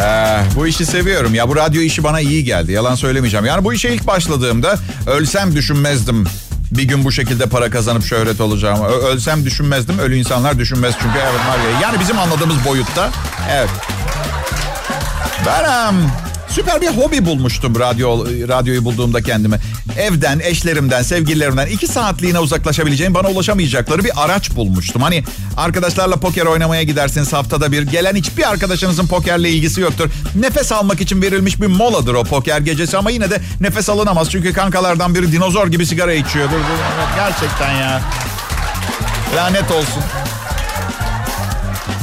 Ee, 0.00 0.38
bu 0.56 0.66
işi 0.66 0.86
seviyorum. 0.86 1.34
Ya 1.34 1.48
bu 1.48 1.56
radyo 1.56 1.80
işi 1.82 2.04
bana 2.04 2.20
iyi 2.20 2.44
geldi. 2.44 2.72
Yalan 2.72 2.94
söylemeyeceğim. 2.94 3.46
Yani 3.46 3.64
bu 3.64 3.72
işe 3.72 3.88
ilk 3.88 4.06
başladığımda 4.06 4.76
ölsem 5.06 5.56
düşünmezdim. 5.56 6.24
Bir 6.72 6.82
gün 6.82 7.04
bu 7.04 7.12
şekilde 7.12 7.46
para 7.46 7.70
kazanıp 7.70 8.04
şöhret 8.04 8.40
olacağım. 8.40 8.84
Ö- 8.84 9.06
ölsem 9.06 9.44
düşünmezdim. 9.44 9.98
Ölü 9.98 10.16
insanlar 10.16 10.58
düşünmez 10.58 10.94
çünkü 11.02 11.18
evet 11.18 11.40
var 11.48 11.58
ya. 11.72 11.80
Yani 11.80 12.00
bizim 12.00 12.18
anladığımız 12.18 12.64
boyutta. 12.64 13.10
Evet. 13.52 13.68
Ben 15.46 15.88
um, 15.88 16.10
süper 16.50 16.80
bir 16.80 16.88
hobi 16.88 17.26
bulmuştum 17.26 17.78
radyo 17.78 18.26
radyoyu 18.26 18.84
bulduğumda 18.84 19.22
kendime. 19.22 19.60
Evden, 19.98 20.38
eşlerimden, 20.38 21.02
sevgililerimden 21.02 21.66
iki 21.66 21.86
saatliğine 21.86 22.38
uzaklaşabileceğim, 22.38 23.14
bana 23.14 23.28
ulaşamayacakları 23.28 24.04
bir 24.04 24.10
araç 24.16 24.56
bulmuştum. 24.56 25.02
Hani 25.02 25.24
arkadaşlarla 25.56 26.16
poker 26.16 26.46
oynamaya 26.46 26.82
gidersiniz 26.82 27.32
haftada 27.32 27.72
bir. 27.72 27.82
Gelen 27.82 28.14
hiçbir 28.14 28.50
arkadaşınızın 28.50 29.06
pokerle 29.06 29.50
ilgisi 29.50 29.80
yoktur. 29.80 30.10
Nefes 30.34 30.72
almak 30.72 31.00
için 31.00 31.22
verilmiş 31.22 31.60
bir 31.60 31.66
moladır 31.66 32.14
o 32.14 32.24
poker 32.24 32.60
gecesi 32.60 32.98
ama 32.98 33.10
yine 33.10 33.30
de 33.30 33.40
nefes 33.60 33.88
alınamaz. 33.88 34.30
Çünkü 34.30 34.52
kankalardan 34.52 35.14
biri 35.14 35.32
dinozor 35.32 35.66
gibi 35.66 35.86
sigara 35.86 36.12
içiyordur. 36.12 36.58
Gerçekten 37.16 37.72
ya. 37.74 38.00
Lanet 39.36 39.70
olsun. 39.70 40.02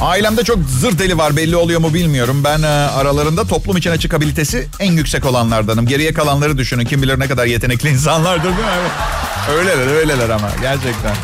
Ailemde 0.00 0.44
çok 0.44 0.58
zır 0.80 0.98
deli 0.98 1.18
var 1.18 1.36
belli 1.36 1.56
oluyor 1.56 1.80
mu 1.80 1.94
bilmiyorum. 1.94 2.44
Ben 2.44 2.62
e, 2.62 2.66
aralarında 2.66 3.44
toplum 3.44 3.76
içine 3.76 3.98
çıkabilitesi 3.98 4.68
en 4.80 4.92
yüksek 4.92 5.26
olanlardanım. 5.26 5.86
Geriye 5.86 6.14
kalanları 6.14 6.58
düşünün. 6.58 6.84
Kim 6.84 7.02
bilir 7.02 7.20
ne 7.20 7.28
kadar 7.28 7.46
yetenekli 7.46 7.88
insanlardır 7.90 8.44
değil 8.44 8.54
mi? 8.54 8.90
Öyleler 9.58 9.86
öyleler 9.86 10.28
ama 10.28 10.50
gerçekten. 10.62 11.16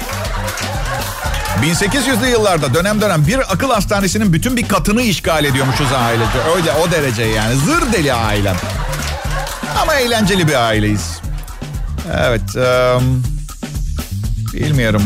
1800'lü 1.63 2.31
yıllarda 2.31 2.75
dönem 2.75 3.01
dönem 3.01 3.27
bir 3.27 3.53
akıl 3.53 3.71
hastanesinin 3.71 4.33
bütün 4.33 4.57
bir 4.57 4.69
katını 4.69 5.03
işgal 5.03 5.45
ediyormuşuz 5.45 5.93
ailece. 5.93 6.39
Öyle 6.57 6.73
o 6.73 6.91
derece 6.91 7.23
yani. 7.23 7.57
Zır 7.57 7.93
deli 7.93 8.13
ailem. 8.13 8.57
Ama 9.83 9.95
eğlenceli 9.95 10.49
bir 10.49 10.55
aileyiz. 10.55 11.21
Evet. 12.19 12.57
Um, 12.57 13.23
bilmiyorum. 14.53 15.03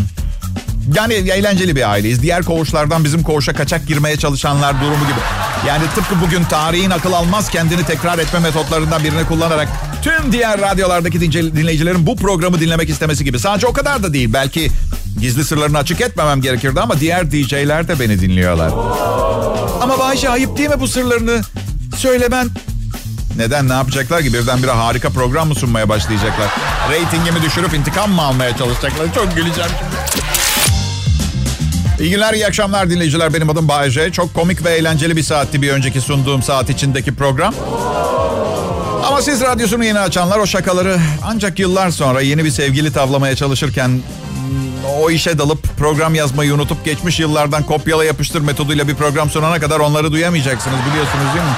Yani 0.94 1.14
eğlenceli 1.14 1.76
bir 1.76 1.90
aileyiz. 1.90 2.22
Diğer 2.22 2.42
koğuşlardan 2.42 3.04
bizim 3.04 3.22
koğuşa 3.22 3.52
kaçak 3.52 3.86
girmeye 3.86 4.16
çalışanlar 4.16 4.80
durumu 4.80 5.04
gibi. 5.04 5.20
Yani 5.66 5.82
tıpkı 5.94 6.20
bugün 6.20 6.44
tarihin 6.44 6.90
akıl 6.90 7.12
almaz 7.12 7.50
kendini 7.50 7.86
tekrar 7.86 8.18
etme 8.18 8.38
metotlarından 8.38 9.04
birini 9.04 9.26
kullanarak 9.26 9.68
tüm 10.02 10.32
diğer 10.32 10.60
radyolardaki 10.60 11.20
dinleyicilerin 11.20 12.06
bu 12.06 12.16
programı 12.16 12.60
dinlemek 12.60 12.90
istemesi 12.90 13.24
gibi. 13.24 13.38
Sadece 13.38 13.66
o 13.66 13.72
kadar 13.72 14.02
da 14.02 14.12
değil. 14.12 14.32
Belki 14.32 14.70
gizli 15.20 15.44
sırlarını 15.44 15.78
açık 15.78 16.00
etmemem 16.00 16.40
gerekirdi 16.40 16.80
ama 16.80 17.00
diğer 17.00 17.30
DJ'ler 17.30 17.88
de 17.88 18.00
beni 18.00 18.20
dinliyorlar. 18.20 18.70
Ama 19.80 19.98
Bayşe 19.98 20.28
ayıp 20.28 20.58
değil 20.58 20.68
mi 20.70 20.80
bu 20.80 20.88
sırlarını 20.88 21.40
söylemen? 21.96 22.48
Neden 23.36 23.68
ne 23.68 23.72
yapacaklar 23.72 24.22
ki 24.22 24.32
birdenbire 24.32 24.70
harika 24.70 25.10
program 25.10 25.48
mı 25.48 25.54
sunmaya 25.54 25.88
başlayacaklar? 25.88 26.48
Ratingimi 26.90 27.42
düşürüp 27.42 27.74
intikam 27.74 28.10
mı 28.10 28.22
almaya 28.22 28.56
çalışacaklar? 28.56 29.14
Çok 29.14 29.36
güleceğim 29.36 29.70
şimdi. 30.12 30.25
İyi 32.00 32.10
günler, 32.10 32.34
iyi 32.34 32.46
akşamlar 32.46 32.90
dinleyiciler. 32.90 33.34
Benim 33.34 33.50
adım 33.50 33.68
Bayece. 33.68 34.12
Çok 34.12 34.34
komik 34.34 34.64
ve 34.64 34.70
eğlenceli 34.70 35.16
bir 35.16 35.22
saatti 35.22 35.62
bir 35.62 35.70
önceki 35.70 36.00
sunduğum 36.00 36.42
saat 36.42 36.70
içindeki 36.70 37.14
program. 37.14 37.54
Ama 39.06 39.22
siz 39.22 39.40
radyosunu 39.40 39.84
yeni 39.84 39.98
açanlar 39.98 40.38
o 40.38 40.46
şakaları 40.46 40.98
ancak 41.24 41.58
yıllar 41.58 41.90
sonra 41.90 42.20
yeni 42.20 42.44
bir 42.44 42.50
sevgili 42.50 42.92
tavlamaya 42.92 43.36
çalışırken 43.36 43.88
hmm, 43.88 44.84
o 45.00 45.10
işe 45.10 45.38
dalıp 45.38 45.76
program 45.78 46.14
yazmayı 46.14 46.54
unutup 46.54 46.84
geçmiş 46.84 47.20
yıllardan 47.20 47.62
kopyala 47.62 48.04
yapıştır 48.04 48.40
metoduyla 48.40 48.88
bir 48.88 48.94
program 48.94 49.30
sunana 49.30 49.60
kadar 49.60 49.80
onları 49.80 50.12
duyamayacaksınız 50.12 50.78
biliyorsunuz 50.90 51.24
değil 51.34 51.46
mi? 51.46 51.56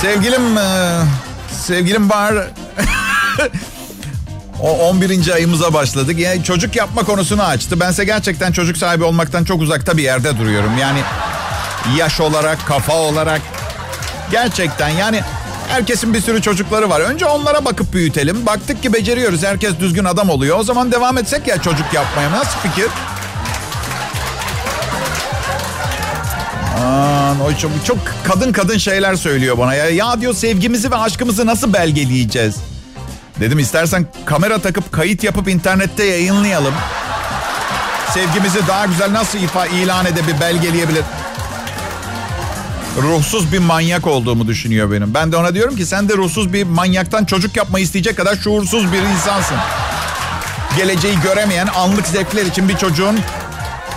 Sevgilim, 0.00 0.58
e, 0.58 1.00
sevgilim 1.66 2.10
var. 2.10 2.34
O 4.62 4.70
11. 4.70 5.32
ayımıza 5.32 5.74
başladık. 5.74 6.18
Yani 6.18 6.44
çocuk 6.44 6.76
yapma 6.76 7.04
konusunu 7.04 7.42
açtı. 7.42 7.80
Bense 7.80 8.04
gerçekten 8.04 8.52
çocuk 8.52 8.76
sahibi 8.76 9.04
olmaktan 9.04 9.44
çok 9.44 9.62
uzakta 9.62 9.96
bir 9.96 10.02
yerde 10.02 10.38
duruyorum. 10.38 10.78
Yani 10.78 11.00
yaş 11.98 12.20
olarak, 12.20 12.66
kafa 12.66 12.92
olarak 12.92 13.40
gerçekten 14.30 14.88
yani 14.88 15.20
herkesin 15.68 16.14
bir 16.14 16.20
sürü 16.20 16.42
çocukları 16.42 16.90
var. 16.90 17.00
Önce 17.00 17.26
onlara 17.26 17.64
bakıp 17.64 17.92
büyütelim. 17.92 18.46
Baktık 18.46 18.82
ki 18.82 18.92
beceriyoruz. 18.92 19.42
Herkes 19.42 19.78
düzgün 19.80 20.04
adam 20.04 20.30
oluyor. 20.30 20.58
O 20.58 20.62
zaman 20.62 20.92
devam 20.92 21.18
etsek 21.18 21.46
ya 21.46 21.62
çocuk 21.62 21.94
yapmaya. 21.94 22.30
Nasıl 22.30 22.58
fikir? 22.58 22.86
Aman, 26.78 27.40
o 27.40 27.56
çok, 27.56 27.70
çok 27.84 27.98
kadın 28.24 28.52
kadın 28.52 28.78
şeyler 28.78 29.14
söylüyor 29.14 29.58
bana. 29.58 29.74
Ya, 29.74 29.90
ya 29.90 30.20
diyor 30.20 30.34
sevgimizi 30.34 30.90
ve 30.90 30.96
aşkımızı 30.96 31.46
nasıl 31.46 31.72
belgeleyeceğiz? 31.72 32.56
Dedim 33.40 33.58
istersen 33.58 34.06
kamera 34.24 34.58
takıp 34.58 34.92
kayıt 34.92 35.24
yapıp 35.24 35.48
internette 35.48 36.04
yayınlayalım. 36.04 36.74
Sevgimizi 38.14 38.66
daha 38.68 38.86
güzel 38.86 39.12
nasıl 39.12 39.38
ifa 39.38 39.66
ilan 39.66 40.06
edebilir, 40.06 40.40
belgeleyebilir? 40.40 41.04
Ruhsuz 43.02 43.52
bir 43.52 43.58
manyak 43.58 44.06
olduğumu 44.06 44.46
düşünüyor 44.46 44.92
benim. 44.92 45.14
Ben 45.14 45.32
de 45.32 45.36
ona 45.36 45.54
diyorum 45.54 45.76
ki 45.76 45.86
sen 45.86 46.08
de 46.08 46.16
ruhsuz 46.16 46.52
bir 46.52 46.64
manyaktan 46.64 47.24
çocuk 47.24 47.56
yapmayı 47.56 47.84
isteyecek 47.84 48.16
kadar 48.16 48.36
şuursuz 48.36 48.92
bir 48.92 49.02
insansın. 49.02 49.56
Geleceği 50.76 51.20
göremeyen 51.20 51.66
anlık 51.66 52.06
zevkler 52.06 52.46
için 52.46 52.68
bir 52.68 52.76
çocuğun 52.76 53.20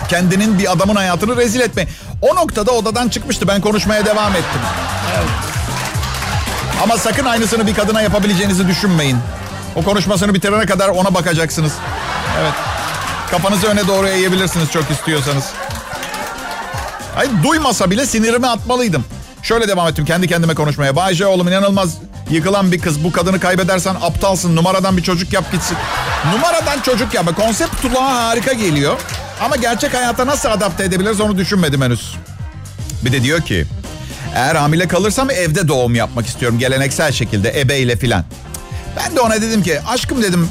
kendinin 0.10 0.60
bir 0.60 0.72
adamın 0.72 0.96
hayatını 0.96 1.38
rezil 1.38 1.60
etme. 1.60 1.88
O 2.22 2.36
noktada 2.36 2.72
odadan 2.72 3.10
çıkmıştı. 3.10 3.48
Ben 3.48 3.62
konuşmaya 3.62 4.06
devam 4.06 4.32
ettim. 4.32 4.62
Evet. 5.18 5.53
Ama 6.84 6.98
sakın 6.98 7.25
aynısını 7.25 7.68
bir 7.68 7.74
kadına 7.74 8.02
yapabileceğinizi 8.02 8.68
düşünmeyin. 8.68 9.18
O 9.75 9.84
konuşmasını 9.84 10.34
bitirene 10.34 10.66
kadar 10.66 10.90
ona 10.90 11.13
bakacaksınız. 11.13 11.74
Evet. 12.42 12.54
Kafanızı 13.32 13.68
öne 13.68 13.88
doğru 13.88 14.08
eğebilirsiniz 14.08 14.72
çok 14.72 14.92
istiyorsanız. 14.92 15.44
Ay 17.18 17.28
duymasa 17.44 17.92
bile 17.92 18.06
sinirimi 18.06 18.48
atmalıydım. 18.48 19.06
Şöyle 19.44 19.68
devam 19.68 19.88
ettim 19.88 20.06
kendi 20.06 20.28
kendime 20.28 20.56
konuşmaya. 20.56 20.96
Bayce 20.96 21.25
oğlum 21.25 21.48
inanılmaz 21.48 21.98
Yıkılan 22.30 22.72
bir 22.72 22.80
kız. 22.80 23.04
Bu 23.04 23.12
kadını 23.12 23.40
kaybedersen 23.40 23.96
aptalsın. 24.02 24.56
Numaradan 24.56 24.98
bir 24.98 25.04
çocuk 25.04 25.34
yap 25.34 25.52
gitsin. 25.52 25.78
Numaradan 26.34 26.82
çocuk 26.82 27.13
yapma. 27.13 27.36
Konsept 27.36 27.82
kulağa 27.82 28.25
harika 28.25 28.54
geliyor. 28.54 29.00
Ama 29.42 29.56
gerçek 29.56 29.94
hayata 29.94 30.28
nasıl 30.28 30.50
adapte 30.50 30.84
edebiliriz 30.84 31.22
onu 31.22 31.38
düşünmedim 31.38 31.82
henüz. 31.82 32.16
Bir 33.06 33.12
de 33.12 33.24
diyor 33.24 33.42
ki 33.42 33.66
eğer 34.36 34.56
hamile 34.56 34.88
kalırsam 34.88 35.30
evde 35.30 35.68
doğum 35.68 35.96
yapmak 35.96 36.28
istiyorum 36.28 36.60
geleneksel 36.60 37.12
şekilde 37.12 37.60
ebeyle 37.60 37.96
filan. 37.96 38.24
Ben 38.98 39.16
de 39.16 39.22
ona 39.22 39.42
dedim 39.42 39.63
ki 39.63 39.82
aşkım 39.88 40.24
dedim 40.24 40.50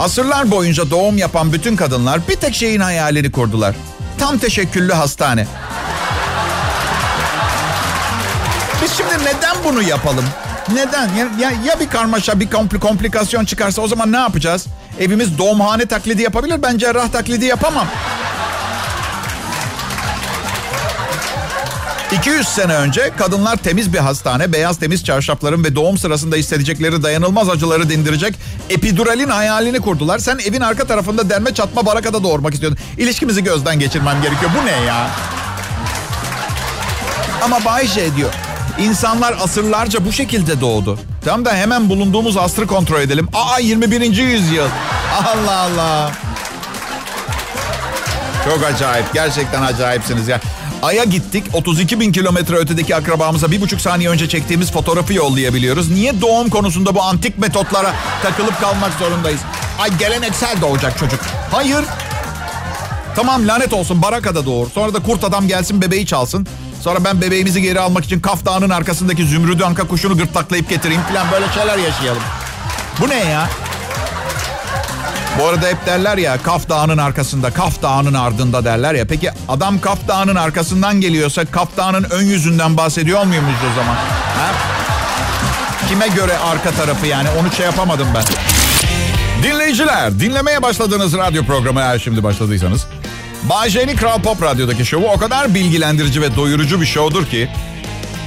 asırlar 0.00 0.50
boyunca 0.50 0.90
doğum 0.90 1.18
yapan 1.18 1.52
bütün 1.52 1.76
kadınlar 1.76 2.20
bir 2.28 2.36
tek 2.36 2.54
şeyin 2.54 2.80
hayalini 2.80 3.32
kurdular. 3.32 3.74
Tam 4.18 4.38
teşekküllü 4.38 4.92
hastane. 4.92 5.46
Biz 8.82 8.92
şimdi 8.92 9.14
neden 9.24 9.56
bunu 9.64 9.82
yapalım? 9.82 10.24
Neden? 10.74 11.08
Ya, 11.14 11.28
ya, 11.40 11.50
ya 11.66 11.80
bir 11.80 11.88
karmaşa, 11.88 12.40
bir 12.40 12.50
kompl 12.50 12.76
komplikasyon 12.76 13.44
çıkarsa 13.44 13.82
o 13.82 13.88
zaman 13.88 14.12
ne 14.12 14.16
yapacağız? 14.16 14.66
Evimiz 15.00 15.38
doğumhane 15.38 15.86
taklidi 15.86 16.22
yapabilir. 16.22 16.62
Ben 16.62 16.78
cerrah 16.78 17.08
taklidi 17.08 17.44
yapamam. 17.44 17.86
200 22.12 22.48
sene 22.48 22.74
önce 22.74 23.10
kadınlar 23.18 23.56
temiz 23.56 23.92
bir 23.92 23.98
hastane, 23.98 24.52
beyaz 24.52 24.78
temiz 24.78 25.04
çarşafların 25.04 25.64
ve 25.64 25.74
doğum 25.74 25.98
sırasında 25.98 26.36
hissedecekleri 26.36 27.02
dayanılmaz 27.02 27.48
acıları 27.48 27.90
dindirecek 27.90 28.34
epiduralin 28.70 29.28
hayalini 29.28 29.80
kurdular. 29.80 30.18
Sen 30.18 30.38
evin 30.38 30.60
arka 30.60 30.86
tarafında 30.86 31.30
derme 31.30 31.54
çatma 31.54 31.86
barakada 31.86 32.22
doğurmak 32.22 32.54
istiyordun. 32.54 32.78
İlişkimizi 32.98 33.44
gözden 33.44 33.78
geçirmem 33.78 34.22
gerekiyor. 34.22 34.50
Bu 34.62 34.66
ne 34.66 34.84
ya? 34.86 35.10
Ama 37.42 37.64
Bayce 37.64 38.16
diyor. 38.16 38.30
İnsanlar 38.78 39.34
asırlarca 39.42 40.04
bu 40.04 40.12
şekilde 40.12 40.60
doğdu. 40.60 40.98
Tam 41.24 41.44
da 41.44 41.54
hemen 41.54 41.88
bulunduğumuz 41.88 42.36
asrı 42.36 42.66
kontrol 42.66 43.00
edelim. 43.00 43.28
Aa 43.32 43.58
21. 43.58 44.00
yüzyıl. 44.16 44.68
Allah 45.26 45.56
Allah. 45.56 46.12
Çok 48.44 48.64
acayip. 48.64 49.14
Gerçekten 49.14 49.62
acayipsiniz 49.62 50.28
ya. 50.28 50.40
Ay'a 50.82 51.04
gittik. 51.04 51.44
32 51.52 52.00
bin 52.00 52.12
kilometre 52.12 52.56
ötedeki 52.56 52.96
akrabamıza 52.96 53.50
bir 53.50 53.60
buçuk 53.60 53.80
saniye 53.80 54.10
önce 54.10 54.28
çektiğimiz 54.28 54.72
fotoğrafı 54.72 55.14
yollayabiliyoruz. 55.14 55.90
Niye 55.90 56.20
doğum 56.20 56.50
konusunda 56.50 56.94
bu 56.94 57.02
antik 57.02 57.38
metotlara 57.38 57.94
takılıp 58.22 58.60
kalmak 58.60 58.92
zorundayız? 58.98 59.40
Ay 59.78 59.98
geleneksel 59.98 60.60
doğacak 60.60 60.98
çocuk. 60.98 61.20
Hayır. 61.50 61.84
Tamam 63.16 63.48
lanet 63.48 63.72
olsun 63.72 64.02
barakada 64.02 64.46
doğur. 64.46 64.70
Sonra 64.70 64.94
da 64.94 65.02
kurt 65.02 65.24
adam 65.24 65.48
gelsin 65.48 65.82
bebeği 65.82 66.06
çalsın. 66.06 66.46
Sonra 66.82 67.04
ben 67.04 67.20
bebeğimizi 67.20 67.62
geri 67.62 67.80
almak 67.80 68.04
için 68.04 68.20
Kaf 68.20 68.44
Dağı'nın 68.44 68.70
arkasındaki 68.70 69.26
zümrüdü 69.26 69.64
anka 69.64 69.88
kuşunu 69.88 70.16
gırtlaklayıp 70.16 70.68
getireyim 70.70 71.02
falan 71.02 71.26
böyle 71.32 71.46
şeyler 71.54 71.78
yaşayalım. 71.78 72.22
Bu 73.00 73.08
ne 73.08 73.24
ya? 73.24 73.48
Bu 75.40 75.46
arada 75.46 75.66
hep 75.66 75.86
derler 75.86 76.18
ya 76.18 76.42
Kaf 76.42 76.68
Dağı'nın 76.68 76.98
arkasında, 76.98 77.50
Kaf 77.50 77.82
Dağı'nın 77.82 78.14
ardında 78.14 78.64
derler 78.64 78.94
ya. 78.94 79.04
Peki 79.04 79.30
adam 79.48 79.80
Kaf 79.80 80.08
Dağı'nın 80.08 80.34
arkasından 80.34 81.00
geliyorsa 81.00 81.44
Kaf 81.44 81.76
Dağı'nın 81.76 82.06
ön 82.10 82.24
yüzünden 82.24 82.76
bahsediyor 82.76 83.24
muyuz 83.24 83.44
o 83.72 83.74
zaman? 83.80 83.94
Ha? 83.94 84.52
Kime 85.88 86.08
göre 86.08 86.38
arka 86.38 86.70
tarafı 86.70 87.06
yani 87.06 87.28
onu 87.40 87.52
şey 87.52 87.66
yapamadım 87.66 88.06
ben. 88.14 88.22
Dinleyiciler, 89.42 90.20
dinlemeye 90.20 90.62
başladığınız 90.62 91.14
radyo 91.16 91.44
programı 91.44 91.80
eğer 91.80 91.98
şimdi 91.98 92.22
başladıysanız. 92.22 92.86
Bay 93.42 93.96
Kral 93.96 94.22
Pop 94.22 94.42
Radyo'daki 94.42 94.86
şovu 94.86 95.08
o 95.08 95.18
kadar 95.18 95.54
bilgilendirici 95.54 96.22
ve 96.22 96.36
doyurucu 96.36 96.80
bir 96.80 96.86
şovdur 96.86 97.26
ki... 97.26 97.48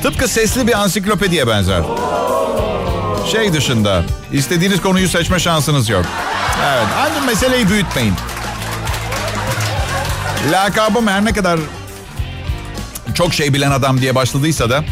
Tıpkı 0.04 0.28
sesli 0.28 0.68
bir 0.68 0.80
ansiklopediye 0.80 1.48
benzer. 1.48 1.82
Şey 3.32 3.54
dışında, 3.54 4.04
istediğiniz 4.32 4.82
konuyu 4.82 5.10
seçme 5.10 5.40
şansınız 5.40 5.90
yok. 5.90 6.06
Evet, 6.62 6.88
ancak 7.00 7.26
meseleyi 7.26 7.70
büyütmeyin. 7.70 8.14
Lakabım 10.52 11.08
her 11.08 11.26
ne 11.26 11.34
kadar 11.34 11.60
çok 13.14 13.34
şey 13.34 13.54
bilen 13.54 13.72
adam 13.72 14.02
diye 14.02 14.16
başladıysa 14.16 14.70
da 14.70 14.84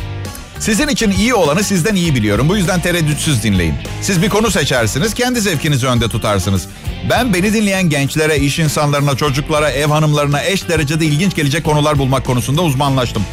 sizin 0.60 0.88
için 0.88 1.12
iyi 1.12 1.34
olanı 1.34 1.64
sizden 1.64 1.96
iyi 1.96 2.16
biliyorum. 2.16 2.50
Bu 2.50 2.58
yüzden 2.58 2.80
tereddütsüz 2.82 3.44
dinleyin. 3.44 3.76
Siz 4.02 4.22
bir 4.22 4.30
konu 4.30 4.52
seçersiniz, 4.52 5.14
kendi 5.14 5.42
zevkinizi 5.42 5.88
önde 5.88 6.10
tutarsınız. 6.10 6.68
Ben 7.10 7.34
beni 7.34 7.54
dinleyen 7.54 7.90
gençlere, 7.90 8.38
iş 8.38 8.60
insanlarına, 8.60 9.16
çocuklara, 9.18 9.70
ev 9.70 9.88
hanımlarına 9.88 10.44
eş 10.44 10.70
derecede 10.70 11.06
ilginç 11.06 11.36
gelecek 11.36 11.64
konular 11.66 11.98
bulmak 11.98 12.26
konusunda 12.26 12.62
uzmanlaştım. 12.62 13.24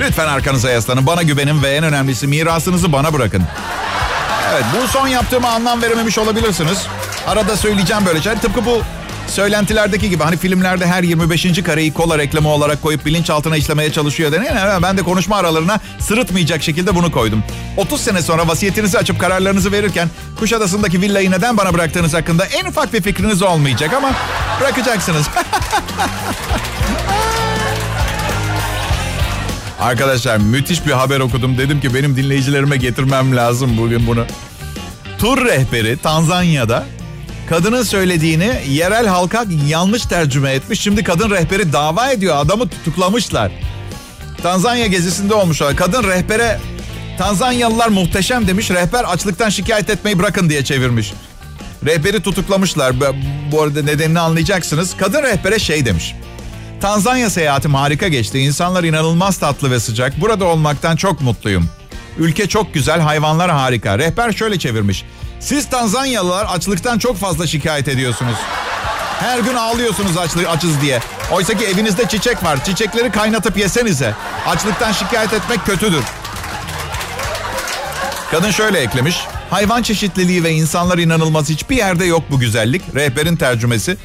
Lütfen 0.00 0.26
arkanıza 0.28 0.70
yaslanın, 0.70 1.06
bana 1.06 1.22
güvenin 1.22 1.62
ve 1.62 1.70
en 1.70 1.84
önemlisi 1.84 2.26
mirasınızı 2.26 2.92
bana 2.92 3.12
bırakın. 3.12 3.42
Evet, 4.52 4.64
bu 4.82 4.88
son 4.88 5.08
yaptığıma 5.08 5.48
anlam 5.48 5.82
verememiş 5.82 6.18
olabilirsiniz. 6.18 6.78
Arada 7.26 7.56
söyleyeceğim 7.56 8.06
böyle 8.06 8.22
şeyler. 8.22 8.40
Tıpkı 8.40 8.64
bu 8.64 8.82
söylentilerdeki 9.28 10.10
gibi 10.10 10.22
hani 10.22 10.36
filmlerde 10.36 10.86
her 10.86 11.02
25. 11.02 11.62
kareyi 11.62 11.92
kola 11.92 12.18
reklamı 12.18 12.48
olarak 12.48 12.82
koyup 12.82 13.06
bilinçaltına 13.06 13.56
işlemeye 13.56 13.92
çalışıyor 13.92 14.32
denen. 14.32 14.82
Ben 14.82 14.96
de 14.98 15.02
konuşma 15.02 15.36
aralarına 15.36 15.80
sırıtmayacak 15.98 16.62
şekilde 16.62 16.94
bunu 16.94 17.12
koydum. 17.12 17.44
30 17.76 18.00
sene 18.00 18.22
sonra 18.22 18.48
vasiyetinizi 18.48 18.98
açıp 18.98 19.20
kararlarınızı 19.20 19.72
verirken 19.72 20.08
Kuşadası'ndaki 20.38 21.00
villayı 21.00 21.30
neden 21.30 21.56
bana 21.56 21.74
bıraktığınız 21.74 22.14
hakkında 22.14 22.44
en 22.44 22.64
ufak 22.64 22.92
bir 22.92 23.02
fikriniz 23.02 23.42
olmayacak 23.42 23.94
ama 23.94 24.10
bırakacaksınız. 24.60 25.26
Arkadaşlar 29.80 30.36
müthiş 30.36 30.86
bir 30.86 30.92
haber 30.92 31.20
okudum. 31.20 31.58
Dedim 31.58 31.80
ki 31.80 31.94
benim 31.94 32.16
dinleyicilerime 32.16 32.76
getirmem 32.76 33.36
lazım 33.36 33.78
bugün 33.78 34.06
bunu. 34.06 34.24
Tur 35.18 35.44
rehberi 35.44 35.96
Tanzanya'da 35.96 36.84
kadının 37.48 37.82
söylediğini 37.82 38.52
yerel 38.68 39.06
halka 39.06 39.44
yanlış 39.68 40.02
tercüme 40.02 40.50
etmiş. 40.50 40.80
Şimdi 40.80 41.04
kadın 41.04 41.30
rehberi 41.30 41.72
dava 41.72 42.10
ediyor. 42.10 42.36
Adamı 42.36 42.68
tutuklamışlar. 42.68 43.52
Tanzanya 44.42 44.86
gezisinde 44.86 45.34
olmuşlar. 45.34 45.76
Kadın 45.76 46.04
rehbere 46.04 46.60
Tanzanyalılar 47.18 47.88
muhteşem 47.88 48.46
demiş. 48.46 48.70
Rehber 48.70 49.04
açlıktan 49.04 49.48
şikayet 49.48 49.90
etmeyi 49.90 50.18
bırakın 50.18 50.50
diye 50.50 50.64
çevirmiş. 50.64 51.12
Rehberi 51.86 52.22
tutuklamışlar. 52.22 52.92
Bu 53.52 53.62
arada 53.62 53.82
nedenini 53.82 54.20
anlayacaksınız. 54.20 54.96
Kadın 54.96 55.22
rehbere 55.22 55.58
şey 55.58 55.86
demiş. 55.86 56.14
Tanzanya 56.80 57.30
seyahatim 57.30 57.74
harika 57.74 58.08
geçti. 58.08 58.38
İnsanlar 58.38 58.84
inanılmaz 58.84 59.38
tatlı 59.38 59.70
ve 59.70 59.80
sıcak. 59.80 60.20
Burada 60.20 60.44
olmaktan 60.44 60.96
çok 60.96 61.20
mutluyum. 61.20 61.70
Ülke 62.18 62.46
çok 62.46 62.74
güzel, 62.74 63.00
hayvanlar 63.00 63.50
harika. 63.50 63.98
Rehber 63.98 64.32
şöyle 64.32 64.58
çevirmiş. 64.58 65.04
Siz 65.40 65.68
Tanzanyalılar 65.68 66.44
açlıktan 66.44 66.98
çok 66.98 67.16
fazla 67.16 67.46
şikayet 67.46 67.88
ediyorsunuz. 67.88 68.36
Her 69.20 69.38
gün 69.38 69.54
ağlıyorsunuz 69.54 70.16
açlık, 70.18 70.48
açız 70.48 70.80
diye. 70.80 71.00
Oysa 71.32 71.54
ki 71.54 71.64
evinizde 71.64 72.08
çiçek 72.08 72.44
var. 72.44 72.64
Çiçekleri 72.64 73.10
kaynatıp 73.12 73.58
yesenize. 73.58 74.14
Açlıktan 74.46 74.92
şikayet 74.92 75.32
etmek 75.32 75.66
kötüdür. 75.66 76.04
Kadın 78.30 78.50
şöyle 78.50 78.78
eklemiş. 78.80 79.24
Hayvan 79.50 79.82
çeşitliliği 79.82 80.44
ve 80.44 80.50
insanlar 80.50 80.98
inanılmaz 80.98 81.48
hiçbir 81.48 81.76
yerde 81.76 82.04
yok 82.04 82.22
bu 82.30 82.38
güzellik. 82.40 82.82
Rehberin 82.94 83.36
tercümesi. 83.36 83.96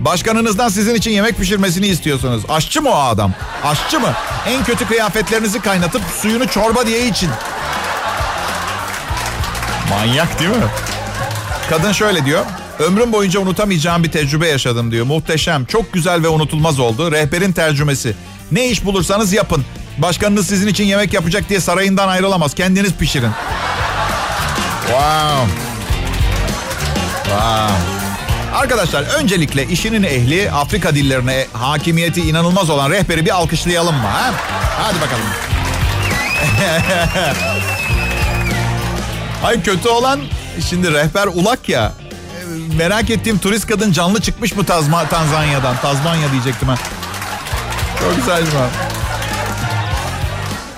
Başkanınızdan 0.00 0.68
sizin 0.68 0.94
için 0.94 1.10
yemek 1.10 1.36
pişirmesini 1.38 1.86
istiyorsunuz. 1.86 2.42
Aşçı 2.48 2.82
mı 2.82 2.90
o 2.90 2.98
adam? 2.98 3.32
Aşçı 3.64 4.00
mı? 4.00 4.12
En 4.46 4.64
kötü 4.64 4.86
kıyafetlerinizi 4.86 5.60
kaynatıp 5.60 6.02
suyunu 6.22 6.48
çorba 6.48 6.86
diye 6.86 7.06
için. 7.06 7.30
Manyak 9.90 10.38
değil 10.40 10.50
mi? 10.50 10.56
Kadın 11.70 11.92
şöyle 11.92 12.24
diyor. 12.24 12.44
Ömrüm 12.78 13.12
boyunca 13.12 13.40
unutamayacağım 13.40 14.04
bir 14.04 14.10
tecrübe 14.10 14.48
yaşadım 14.48 14.90
diyor. 14.90 15.06
Muhteşem, 15.06 15.64
çok 15.64 15.92
güzel 15.92 16.22
ve 16.22 16.28
unutulmaz 16.28 16.78
oldu. 16.80 17.12
Rehberin 17.12 17.52
tercümesi. 17.52 18.14
Ne 18.52 18.68
iş 18.68 18.84
bulursanız 18.84 19.32
yapın. 19.32 19.64
Başkanınız 19.98 20.46
sizin 20.46 20.68
için 20.68 20.84
yemek 20.84 21.12
yapacak 21.12 21.48
diye 21.48 21.60
sarayından 21.60 22.08
ayrılamaz. 22.08 22.54
Kendiniz 22.54 22.94
pişirin. 22.94 23.30
Wow. 24.86 25.46
Wow. 27.24 27.74
Arkadaşlar 28.54 29.02
öncelikle 29.02 29.66
işinin 29.66 30.02
ehli 30.02 30.50
Afrika 30.50 30.94
dillerine 30.94 31.46
hakimiyeti 31.52 32.20
inanılmaz 32.20 32.70
olan 32.70 32.90
rehberi 32.90 33.24
bir 33.24 33.30
alkışlayalım 33.30 33.94
mı? 33.94 34.06
Ha? 34.06 34.32
Hadi 34.82 34.96
bakalım. 35.00 35.24
Ay 39.44 39.62
kötü 39.62 39.88
olan 39.88 40.20
şimdi 40.68 40.92
rehber 40.92 41.26
ulak 41.26 41.68
ya. 41.68 41.92
Merak 42.76 43.10
ettiğim 43.10 43.38
turist 43.38 43.66
kadın 43.66 43.92
canlı 43.92 44.20
çıkmış 44.20 44.56
mı 44.56 44.64
Tazma, 44.64 45.08
Tanzanya'dan? 45.08 45.76
Tazmanya 45.76 46.32
diyecektim 46.32 46.68
ha. 46.68 46.74
Çok 48.00 48.16
mi? 48.16 48.60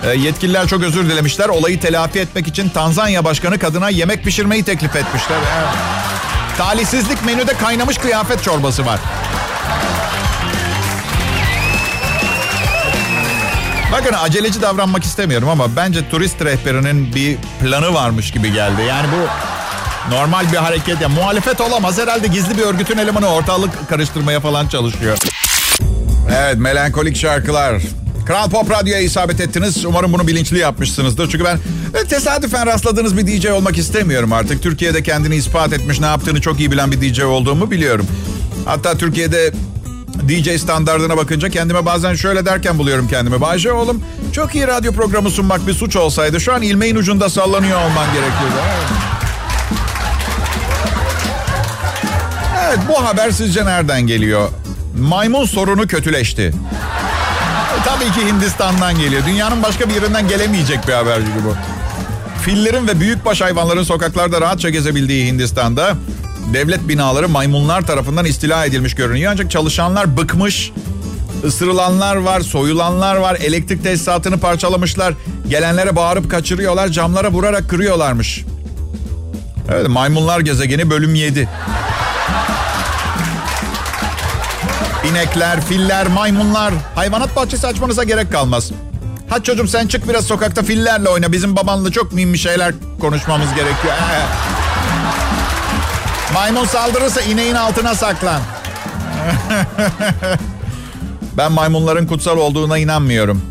E, 0.04 0.16
yetkililer 0.16 0.66
çok 0.66 0.82
özür 0.82 1.04
dilemişler. 1.04 1.48
Olayı 1.48 1.80
telafi 1.80 2.18
etmek 2.18 2.48
için 2.48 2.68
Tanzanya 2.68 3.24
Başkanı 3.24 3.58
kadına 3.58 3.88
yemek 3.90 4.24
pişirmeyi 4.24 4.62
teklif 4.62 4.96
etmişler. 4.96 5.38
Evet. 5.58 5.68
Talihsizlik 6.58 7.24
menüde 7.24 7.54
kaynamış 7.54 7.98
kıyafet 7.98 8.42
çorbası 8.42 8.86
var. 8.86 9.00
Bakın 13.92 14.12
aceleci 14.12 14.62
davranmak 14.62 15.04
istemiyorum 15.04 15.48
ama 15.48 15.76
bence 15.76 16.08
turist 16.08 16.44
rehberinin 16.44 17.14
bir 17.14 17.36
planı 17.60 17.94
varmış 17.94 18.30
gibi 18.30 18.52
geldi. 18.52 18.82
Yani 18.88 19.06
bu 19.12 19.26
normal 20.14 20.52
bir 20.52 20.56
hareket. 20.56 21.00
Ya, 21.00 21.08
muhalefet 21.08 21.60
olamaz. 21.60 21.98
Herhalde 21.98 22.26
gizli 22.26 22.58
bir 22.58 22.62
örgütün 22.62 22.98
elemanı 22.98 23.26
ortalık 23.26 23.88
karıştırmaya 23.88 24.40
falan 24.40 24.68
çalışıyor. 24.68 25.18
Evet 26.28 26.56
melankolik 26.56 27.16
şarkılar. 27.16 27.82
Kral 28.26 28.50
Pop 28.50 28.70
Radyo'ya 28.70 29.00
isabet 29.00 29.40
ettiniz. 29.40 29.84
Umarım 29.84 30.12
bunu 30.12 30.26
bilinçli 30.26 30.58
yapmışsınızdır. 30.58 31.30
Çünkü 31.30 31.44
ben 31.44 31.58
e, 32.00 32.04
tesadüfen 32.04 32.66
rastladığınız 32.66 33.16
bir 33.16 33.26
DJ 33.26 33.46
olmak 33.46 33.78
istemiyorum 33.78 34.32
artık. 34.32 34.62
Türkiye'de 34.62 35.02
kendini 35.02 35.36
ispat 35.36 35.72
etmiş, 35.72 36.00
ne 36.00 36.06
yaptığını 36.06 36.40
çok 36.40 36.60
iyi 36.60 36.70
bilen 36.70 36.92
bir 36.92 37.00
DJ 37.00 37.20
olduğumu 37.20 37.70
biliyorum. 37.70 38.06
Hatta 38.64 38.98
Türkiye'de 38.98 39.52
DJ 40.28 40.60
standartına 40.60 41.16
bakınca 41.16 41.48
kendime 41.48 41.86
bazen 41.86 42.14
şöyle 42.14 42.46
derken 42.46 42.78
buluyorum 42.78 43.08
kendimi. 43.08 43.40
Bayce 43.40 43.72
oğlum 43.72 44.02
çok 44.32 44.54
iyi 44.54 44.66
radyo 44.66 44.92
programı 44.92 45.30
sunmak 45.30 45.66
bir 45.66 45.74
suç 45.74 45.96
olsaydı 45.96 46.40
şu 46.40 46.54
an 46.54 46.62
ilmeğin 46.62 46.96
ucunda 46.96 47.28
sallanıyor 47.28 47.78
olman 47.78 48.06
gerekiyordu. 48.06 48.56
Evet 52.68 52.78
bu 52.88 53.04
haber 53.04 53.30
sizce 53.30 53.64
nereden 53.64 54.06
geliyor? 54.06 54.48
Maymun 54.98 55.44
sorunu 55.44 55.86
kötüleşti. 55.86 56.52
Tabii 57.84 58.12
ki 58.12 58.26
Hindistan'dan 58.26 58.98
geliyor. 58.98 59.22
Dünyanın 59.26 59.62
başka 59.62 59.88
bir 59.88 59.94
yerinden 59.94 60.28
gelemeyecek 60.28 60.88
bir 60.88 60.92
haber 60.92 61.16
çünkü 61.16 61.44
bu. 61.48 61.54
Fillerin 62.42 62.88
ve 62.88 63.00
büyükbaş 63.00 63.40
hayvanların 63.40 63.82
sokaklarda 63.82 64.40
rahatça 64.40 64.70
gezebildiği 64.70 65.26
Hindistan'da 65.26 65.94
devlet 66.52 66.88
binaları 66.88 67.28
maymunlar 67.28 67.82
tarafından 67.86 68.24
istila 68.24 68.64
edilmiş 68.64 68.94
görünüyor. 68.94 69.32
Ancak 69.32 69.50
çalışanlar 69.50 70.16
bıkmış, 70.16 70.72
ısırılanlar 71.44 72.16
var, 72.16 72.40
soyulanlar 72.40 73.16
var, 73.16 73.34
elektrik 73.34 73.82
tesisatını 73.82 74.40
parçalamışlar. 74.40 75.14
Gelenlere 75.48 75.96
bağırıp 75.96 76.30
kaçırıyorlar, 76.30 76.88
camlara 76.88 77.30
vurarak 77.30 77.70
kırıyorlarmış. 77.70 78.44
Evet, 79.70 79.88
Maymunlar 79.88 80.40
Gezegeni 80.40 80.90
bölüm 80.90 81.14
7. 81.14 81.48
İnekler, 85.10 85.60
filler, 85.60 86.06
maymunlar. 86.06 86.74
Hayvanat 86.94 87.36
bahçesi 87.36 87.66
açmanıza 87.66 88.04
gerek 88.04 88.32
kalmaz. 88.32 88.70
Hadi 89.28 89.42
çocuğum 89.42 89.68
sen 89.68 89.86
çık 89.86 90.08
biraz 90.08 90.26
sokakta 90.26 90.62
fillerle 90.62 91.08
oyna. 91.08 91.32
Bizim 91.32 91.56
babanla 91.56 91.90
çok 91.90 92.12
mühim 92.12 92.36
şeyler 92.36 92.74
konuşmamız 93.00 93.54
gerekiyor. 93.54 93.94
Maymun 96.34 96.64
saldırırsa 96.64 97.20
ineğin 97.20 97.54
altına 97.54 97.94
saklan. 97.94 98.40
ben 101.36 101.52
maymunların 101.52 102.06
kutsal 102.06 102.38
olduğuna 102.38 102.78
inanmıyorum. 102.78 103.42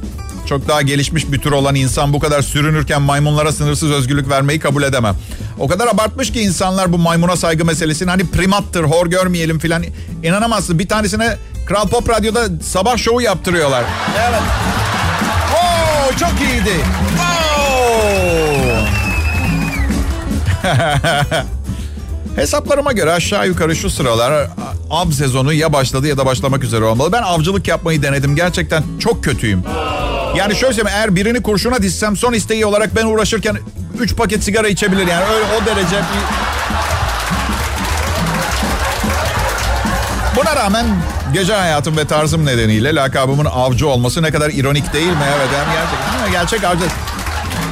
Çok 0.49 0.67
daha 0.67 0.81
gelişmiş 0.81 1.31
bir 1.31 1.41
tür 1.41 1.51
olan 1.51 1.75
insan 1.75 2.13
bu 2.13 2.19
kadar 2.19 2.41
sürünürken 2.41 3.01
maymunlara 3.01 3.51
sınırsız 3.51 3.91
özgürlük 3.91 4.29
vermeyi 4.29 4.59
kabul 4.59 4.83
edemem. 4.83 5.15
O 5.59 5.67
kadar 5.67 5.87
abartmış 5.87 6.31
ki 6.31 6.41
insanlar 6.41 6.93
bu 6.93 6.97
maymuna 6.97 7.35
saygı 7.35 7.65
meselesini 7.65 8.09
hani 8.09 8.27
primattır, 8.27 8.83
hor 8.83 9.07
görmeyelim 9.07 9.59
filan. 9.59 9.83
İnanamazsın 10.23 10.79
bir 10.79 10.87
tanesine 10.87 11.37
Kral 11.67 11.87
Pop 11.87 12.09
Radyo'da 12.09 12.45
sabah 12.63 12.97
şovu 12.97 13.21
yaptırıyorlar. 13.21 13.83
Evet. 14.29 14.41
Oo, 15.53 16.17
çok 16.19 16.33
iyiydi. 16.41 16.75
Oo. 17.47 17.61
Hesaplarıma 22.41 22.91
göre 22.91 23.11
aşağı 23.11 23.47
yukarı 23.47 23.75
şu 23.75 23.89
sıralar 23.89 24.47
av 24.89 25.11
sezonu 25.11 25.53
ya 25.53 25.73
başladı 25.73 26.07
ya 26.07 26.17
da 26.17 26.25
başlamak 26.25 26.63
üzere 26.63 26.83
olmalı. 26.83 27.11
Ben 27.11 27.21
avcılık 27.21 27.67
yapmayı 27.67 28.03
denedim. 28.03 28.35
Gerçekten 28.35 28.83
çok 28.99 29.23
kötüyüm. 29.23 29.63
Yani 30.35 30.55
şöyle 30.55 30.73
söyleyeyim 30.73 30.97
eğer 30.97 31.15
birini 31.15 31.41
kurşuna 31.41 31.81
dizsem 31.81 32.17
son 32.17 32.33
isteği 32.33 32.65
olarak 32.65 32.95
ben 32.95 33.05
uğraşırken 33.05 33.57
3 33.99 34.15
paket 34.15 34.43
sigara 34.43 34.67
içebilir 34.67 35.07
yani 35.07 35.23
öyle 35.23 35.45
o 35.45 35.65
derece 35.65 35.95
bir... 35.95 36.21
Buna 40.35 40.55
rağmen 40.55 40.85
gece 41.33 41.53
hayatım 41.53 41.97
ve 41.97 42.07
tarzım 42.07 42.45
nedeniyle 42.45 42.95
lakabımın 42.95 43.45
avcı 43.45 43.87
olması 43.87 44.23
ne 44.23 44.31
kadar 44.31 44.49
ironik 44.49 44.93
değil 44.93 45.07
mi? 45.07 45.25
Evet 45.37 45.49
yani 45.57 45.73
gerçek, 46.31 46.31
gerçek 46.31 46.63
avcı. 46.63 46.85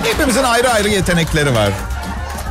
Hepimizin 0.04 0.44
ayrı 0.44 0.70
ayrı 0.70 0.90
yetenekleri 0.90 1.56
var. 1.56 1.70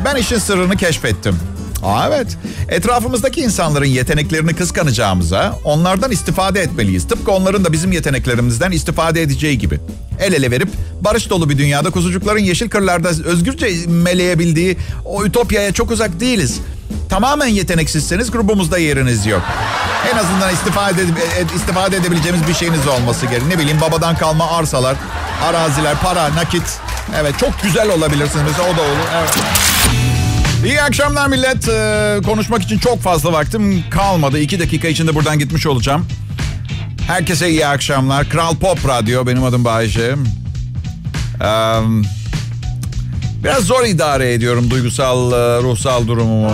Ben 0.04 0.16
işin 0.16 0.38
sırrını 0.38 0.76
keşfettim. 0.76 1.57
Aa, 1.82 2.08
evet. 2.08 2.26
Etrafımızdaki 2.68 3.40
insanların 3.40 3.86
yeteneklerini 3.86 4.54
kıskanacağımıza 4.54 5.58
onlardan 5.64 6.10
istifade 6.10 6.60
etmeliyiz. 6.60 7.08
Tıpkı 7.08 7.32
onların 7.32 7.64
da 7.64 7.72
bizim 7.72 7.92
yeteneklerimizden 7.92 8.70
istifade 8.70 9.22
edeceği 9.22 9.58
gibi. 9.58 9.80
El 10.20 10.32
ele 10.32 10.50
verip 10.50 10.68
barış 11.00 11.30
dolu 11.30 11.50
bir 11.50 11.58
dünyada 11.58 11.90
kuzucukların 11.90 12.38
yeşil 12.38 12.68
kırlarda 12.70 13.08
özgürce 13.08 13.70
meleyebildiği 13.86 14.76
o 15.04 15.24
ütopyaya 15.24 15.72
çok 15.72 15.90
uzak 15.90 16.20
değiliz. 16.20 16.60
Tamamen 17.08 17.46
yeteneksizseniz 17.46 18.30
grubumuzda 18.30 18.78
yeriniz 18.78 19.26
yok. 19.26 19.42
En 20.14 20.18
azından 20.18 20.52
istifade, 20.54 21.02
istifade 21.56 21.96
edebileceğimiz 21.96 22.48
bir 22.48 22.54
şeyiniz 22.54 22.86
olması 22.86 23.26
gerekiyor. 23.26 23.50
Ne 23.50 23.58
bileyim 23.58 23.80
babadan 23.80 24.16
kalma 24.16 24.50
arsalar, 24.50 24.96
araziler, 25.44 25.96
para, 26.02 26.34
nakit. 26.34 26.80
Evet 27.20 27.38
çok 27.40 27.62
güzel 27.62 27.90
olabilirsiniz. 27.90 28.52
O 28.52 28.76
da 28.76 28.82
olur. 28.82 29.08
Evet. 29.18 29.38
İyi 30.64 30.82
akşamlar 30.82 31.28
millet. 31.28 31.68
Ee, 31.68 32.18
konuşmak 32.24 32.62
için 32.62 32.78
çok 32.78 33.02
fazla 33.02 33.32
vaktim 33.32 33.84
kalmadı. 33.90 34.38
İki 34.38 34.60
dakika 34.60 34.88
içinde 34.88 35.14
buradan 35.14 35.38
gitmiş 35.38 35.66
olacağım. 35.66 36.06
Herkese 37.06 37.50
iyi 37.50 37.66
akşamlar. 37.66 38.28
Kral 38.28 38.56
Pop 38.56 38.88
Radyo. 38.88 39.26
Benim 39.26 39.44
adım 39.44 39.64
Bayece. 39.64 40.14
Ee, 41.40 41.80
biraz 43.44 43.64
zor 43.64 43.84
idare 43.84 44.32
ediyorum 44.32 44.70
duygusal, 44.70 45.32
e, 45.32 45.62
ruhsal 45.62 46.06
durumumu. 46.06 46.52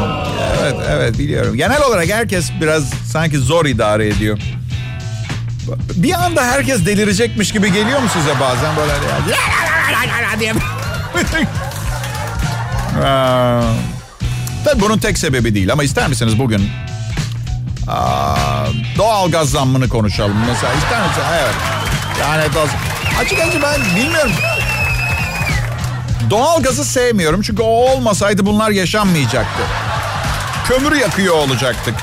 Evet, 0.62 0.74
evet 0.90 1.18
biliyorum. 1.18 1.56
Genel 1.56 1.82
olarak 1.82 2.08
herkes 2.08 2.50
biraz 2.60 2.90
sanki 3.12 3.38
zor 3.38 3.66
idare 3.66 4.08
ediyor. 4.08 4.38
Bir 5.94 6.12
anda 6.12 6.44
herkes 6.44 6.86
delirecekmiş 6.86 7.52
gibi 7.52 7.72
geliyor 7.72 8.00
mu 8.00 8.08
size 8.12 8.40
bazen 8.40 8.76
böyle 8.76 8.92
diye? 9.26 9.36
Tabii 14.64 14.80
bunun 14.80 14.98
tek 14.98 15.18
sebebi 15.18 15.54
değil 15.54 15.72
ama 15.72 15.84
ister 15.84 16.08
misiniz 16.08 16.38
bugün 16.38 16.70
doğal 18.96 19.30
gaz 19.30 19.50
zammını 19.50 19.88
konuşalım 19.88 20.36
mesela 20.46 20.72
ister 20.74 21.06
misiniz? 21.06 21.26
Evet. 21.32 21.54
Yani 22.20 22.42
açıkçası 23.20 23.62
ben 23.62 23.96
bilmiyorum. 23.96 24.32
Doğal 26.30 26.62
gazı 26.62 26.84
sevmiyorum 26.84 27.42
çünkü 27.42 27.62
o 27.62 27.66
olmasaydı 27.66 28.46
bunlar 28.46 28.70
yaşanmayacaktı. 28.70 29.62
Kömür 30.68 30.96
yakıyor 30.96 31.34
olacaktık. 31.34 31.94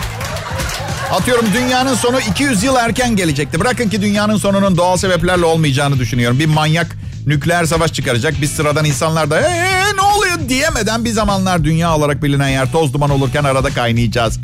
Atıyorum 1.12 1.46
dünyanın 1.54 1.94
sonu 1.94 2.20
200 2.20 2.64
yıl 2.64 2.76
erken 2.76 3.16
gelecekti. 3.16 3.60
Bırakın 3.60 3.90
ki 3.90 4.02
dünyanın 4.02 4.38
sonunun 4.38 4.78
doğal 4.78 4.98
sebeplerle 4.98 5.46
olmayacağını 5.46 6.00
düşünüyorum. 6.00 6.40
Bir 6.40 6.46
manyak 6.46 6.98
nükleer 7.28 7.66
savaş 7.66 7.94
çıkaracak. 7.94 8.34
Biz 8.42 8.52
sıradan 8.52 8.86
insanlar 8.86 9.30
da 9.30 9.42
ee, 9.42 9.96
ne 9.96 10.02
diyemeden 10.52 11.06
bir 11.06 11.10
zamanlar 11.10 11.64
dünya 11.64 11.96
olarak 11.96 12.24
bilinen 12.24 12.48
yer 12.48 12.72
toz 12.72 12.94
duman 12.94 13.10
olurken 13.10 13.44
arada 13.44 13.70
kaynayacağız. 13.70 14.40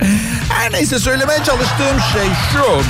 Her 0.50 0.72
neyse 0.72 1.00
söylemeye 1.00 1.40
çalıştığım 1.44 2.00
şey 2.14 2.28
şu. 2.54 2.82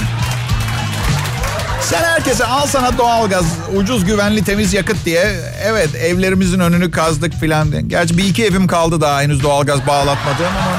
Sen 1.81 2.03
herkese 2.03 2.45
al 2.45 2.67
sana 2.67 2.97
doğalgaz, 2.97 3.45
ucuz, 3.75 4.05
güvenli, 4.05 4.43
temiz 4.43 4.73
yakıt 4.73 5.05
diye. 5.05 5.35
Evet 5.63 5.95
evlerimizin 5.95 6.59
önünü 6.59 6.91
kazdık 6.91 7.33
filan. 7.33 7.89
Gerçi 7.89 8.17
bir 8.17 8.23
iki 8.23 8.45
evim 8.45 8.67
kaldı 8.67 9.01
daha 9.01 9.21
henüz 9.21 9.43
doğalgaz 9.43 9.87
bağlatmadığım 9.87 10.53
ama... 10.67 10.77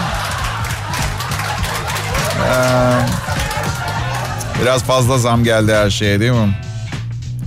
Ee, 2.47 3.01
biraz 4.63 4.83
fazla 4.83 5.19
zam 5.19 5.45
geldi 5.45 5.75
her 5.75 5.91
şeye 5.91 6.21
değil 6.21 6.33
mi? 6.33 6.59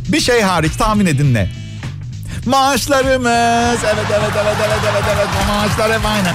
Bir 0.08 0.20
şey 0.20 0.42
hariç 0.42 0.76
tahmin 0.78 1.06
edin 1.06 1.34
ne? 1.34 1.61
Maaşlarımız. 2.46 3.80
Evet 3.84 4.06
evet 4.12 4.32
evet 4.36 4.56
evet 4.66 4.80
evet 4.92 5.04
evet. 5.16 5.28
Maaşlar 5.48 6.00
hep 6.00 6.06
aynı. 6.06 6.28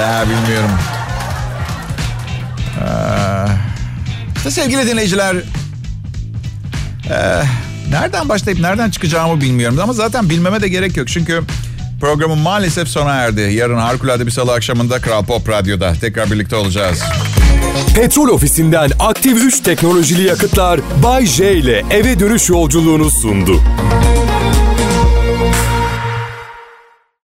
Ya 0.00 0.24
bilmiyorum. 0.28 0.70
Ee, 4.46 4.50
sevgili 4.50 4.86
dinleyiciler. 4.86 5.36
Ee, 7.10 7.42
nereden 7.90 8.28
başlayıp 8.28 8.60
nereden 8.60 8.90
çıkacağımı 8.90 9.40
bilmiyorum. 9.40 9.78
Ama 9.82 9.92
zaten 9.92 10.30
bilmeme 10.30 10.60
de 10.60 10.68
gerek 10.68 10.96
yok. 10.96 11.08
Çünkü 11.08 11.42
programım 12.00 12.38
maalesef 12.38 12.88
sona 12.88 13.14
erdi. 13.14 13.40
Yarın 13.40 13.78
harikulade 13.78 14.26
bir 14.26 14.30
salı 14.30 14.52
akşamında 14.52 15.00
Kral 15.00 15.24
Pop 15.24 15.48
Radyo'da. 15.48 15.92
Tekrar 16.00 16.30
birlikte 16.30 16.56
olacağız. 16.56 17.02
Petrol 17.94 18.28
ofisinden 18.28 18.90
aktif 18.98 19.42
3 19.42 19.60
teknolojili 19.60 20.22
yakıtlar 20.22 20.80
Bay 21.02 21.26
J 21.26 21.52
ile 21.52 21.82
eve 21.90 22.20
dönüş 22.20 22.48
yolculuğunu 22.48 23.10
sundu. 23.10 23.60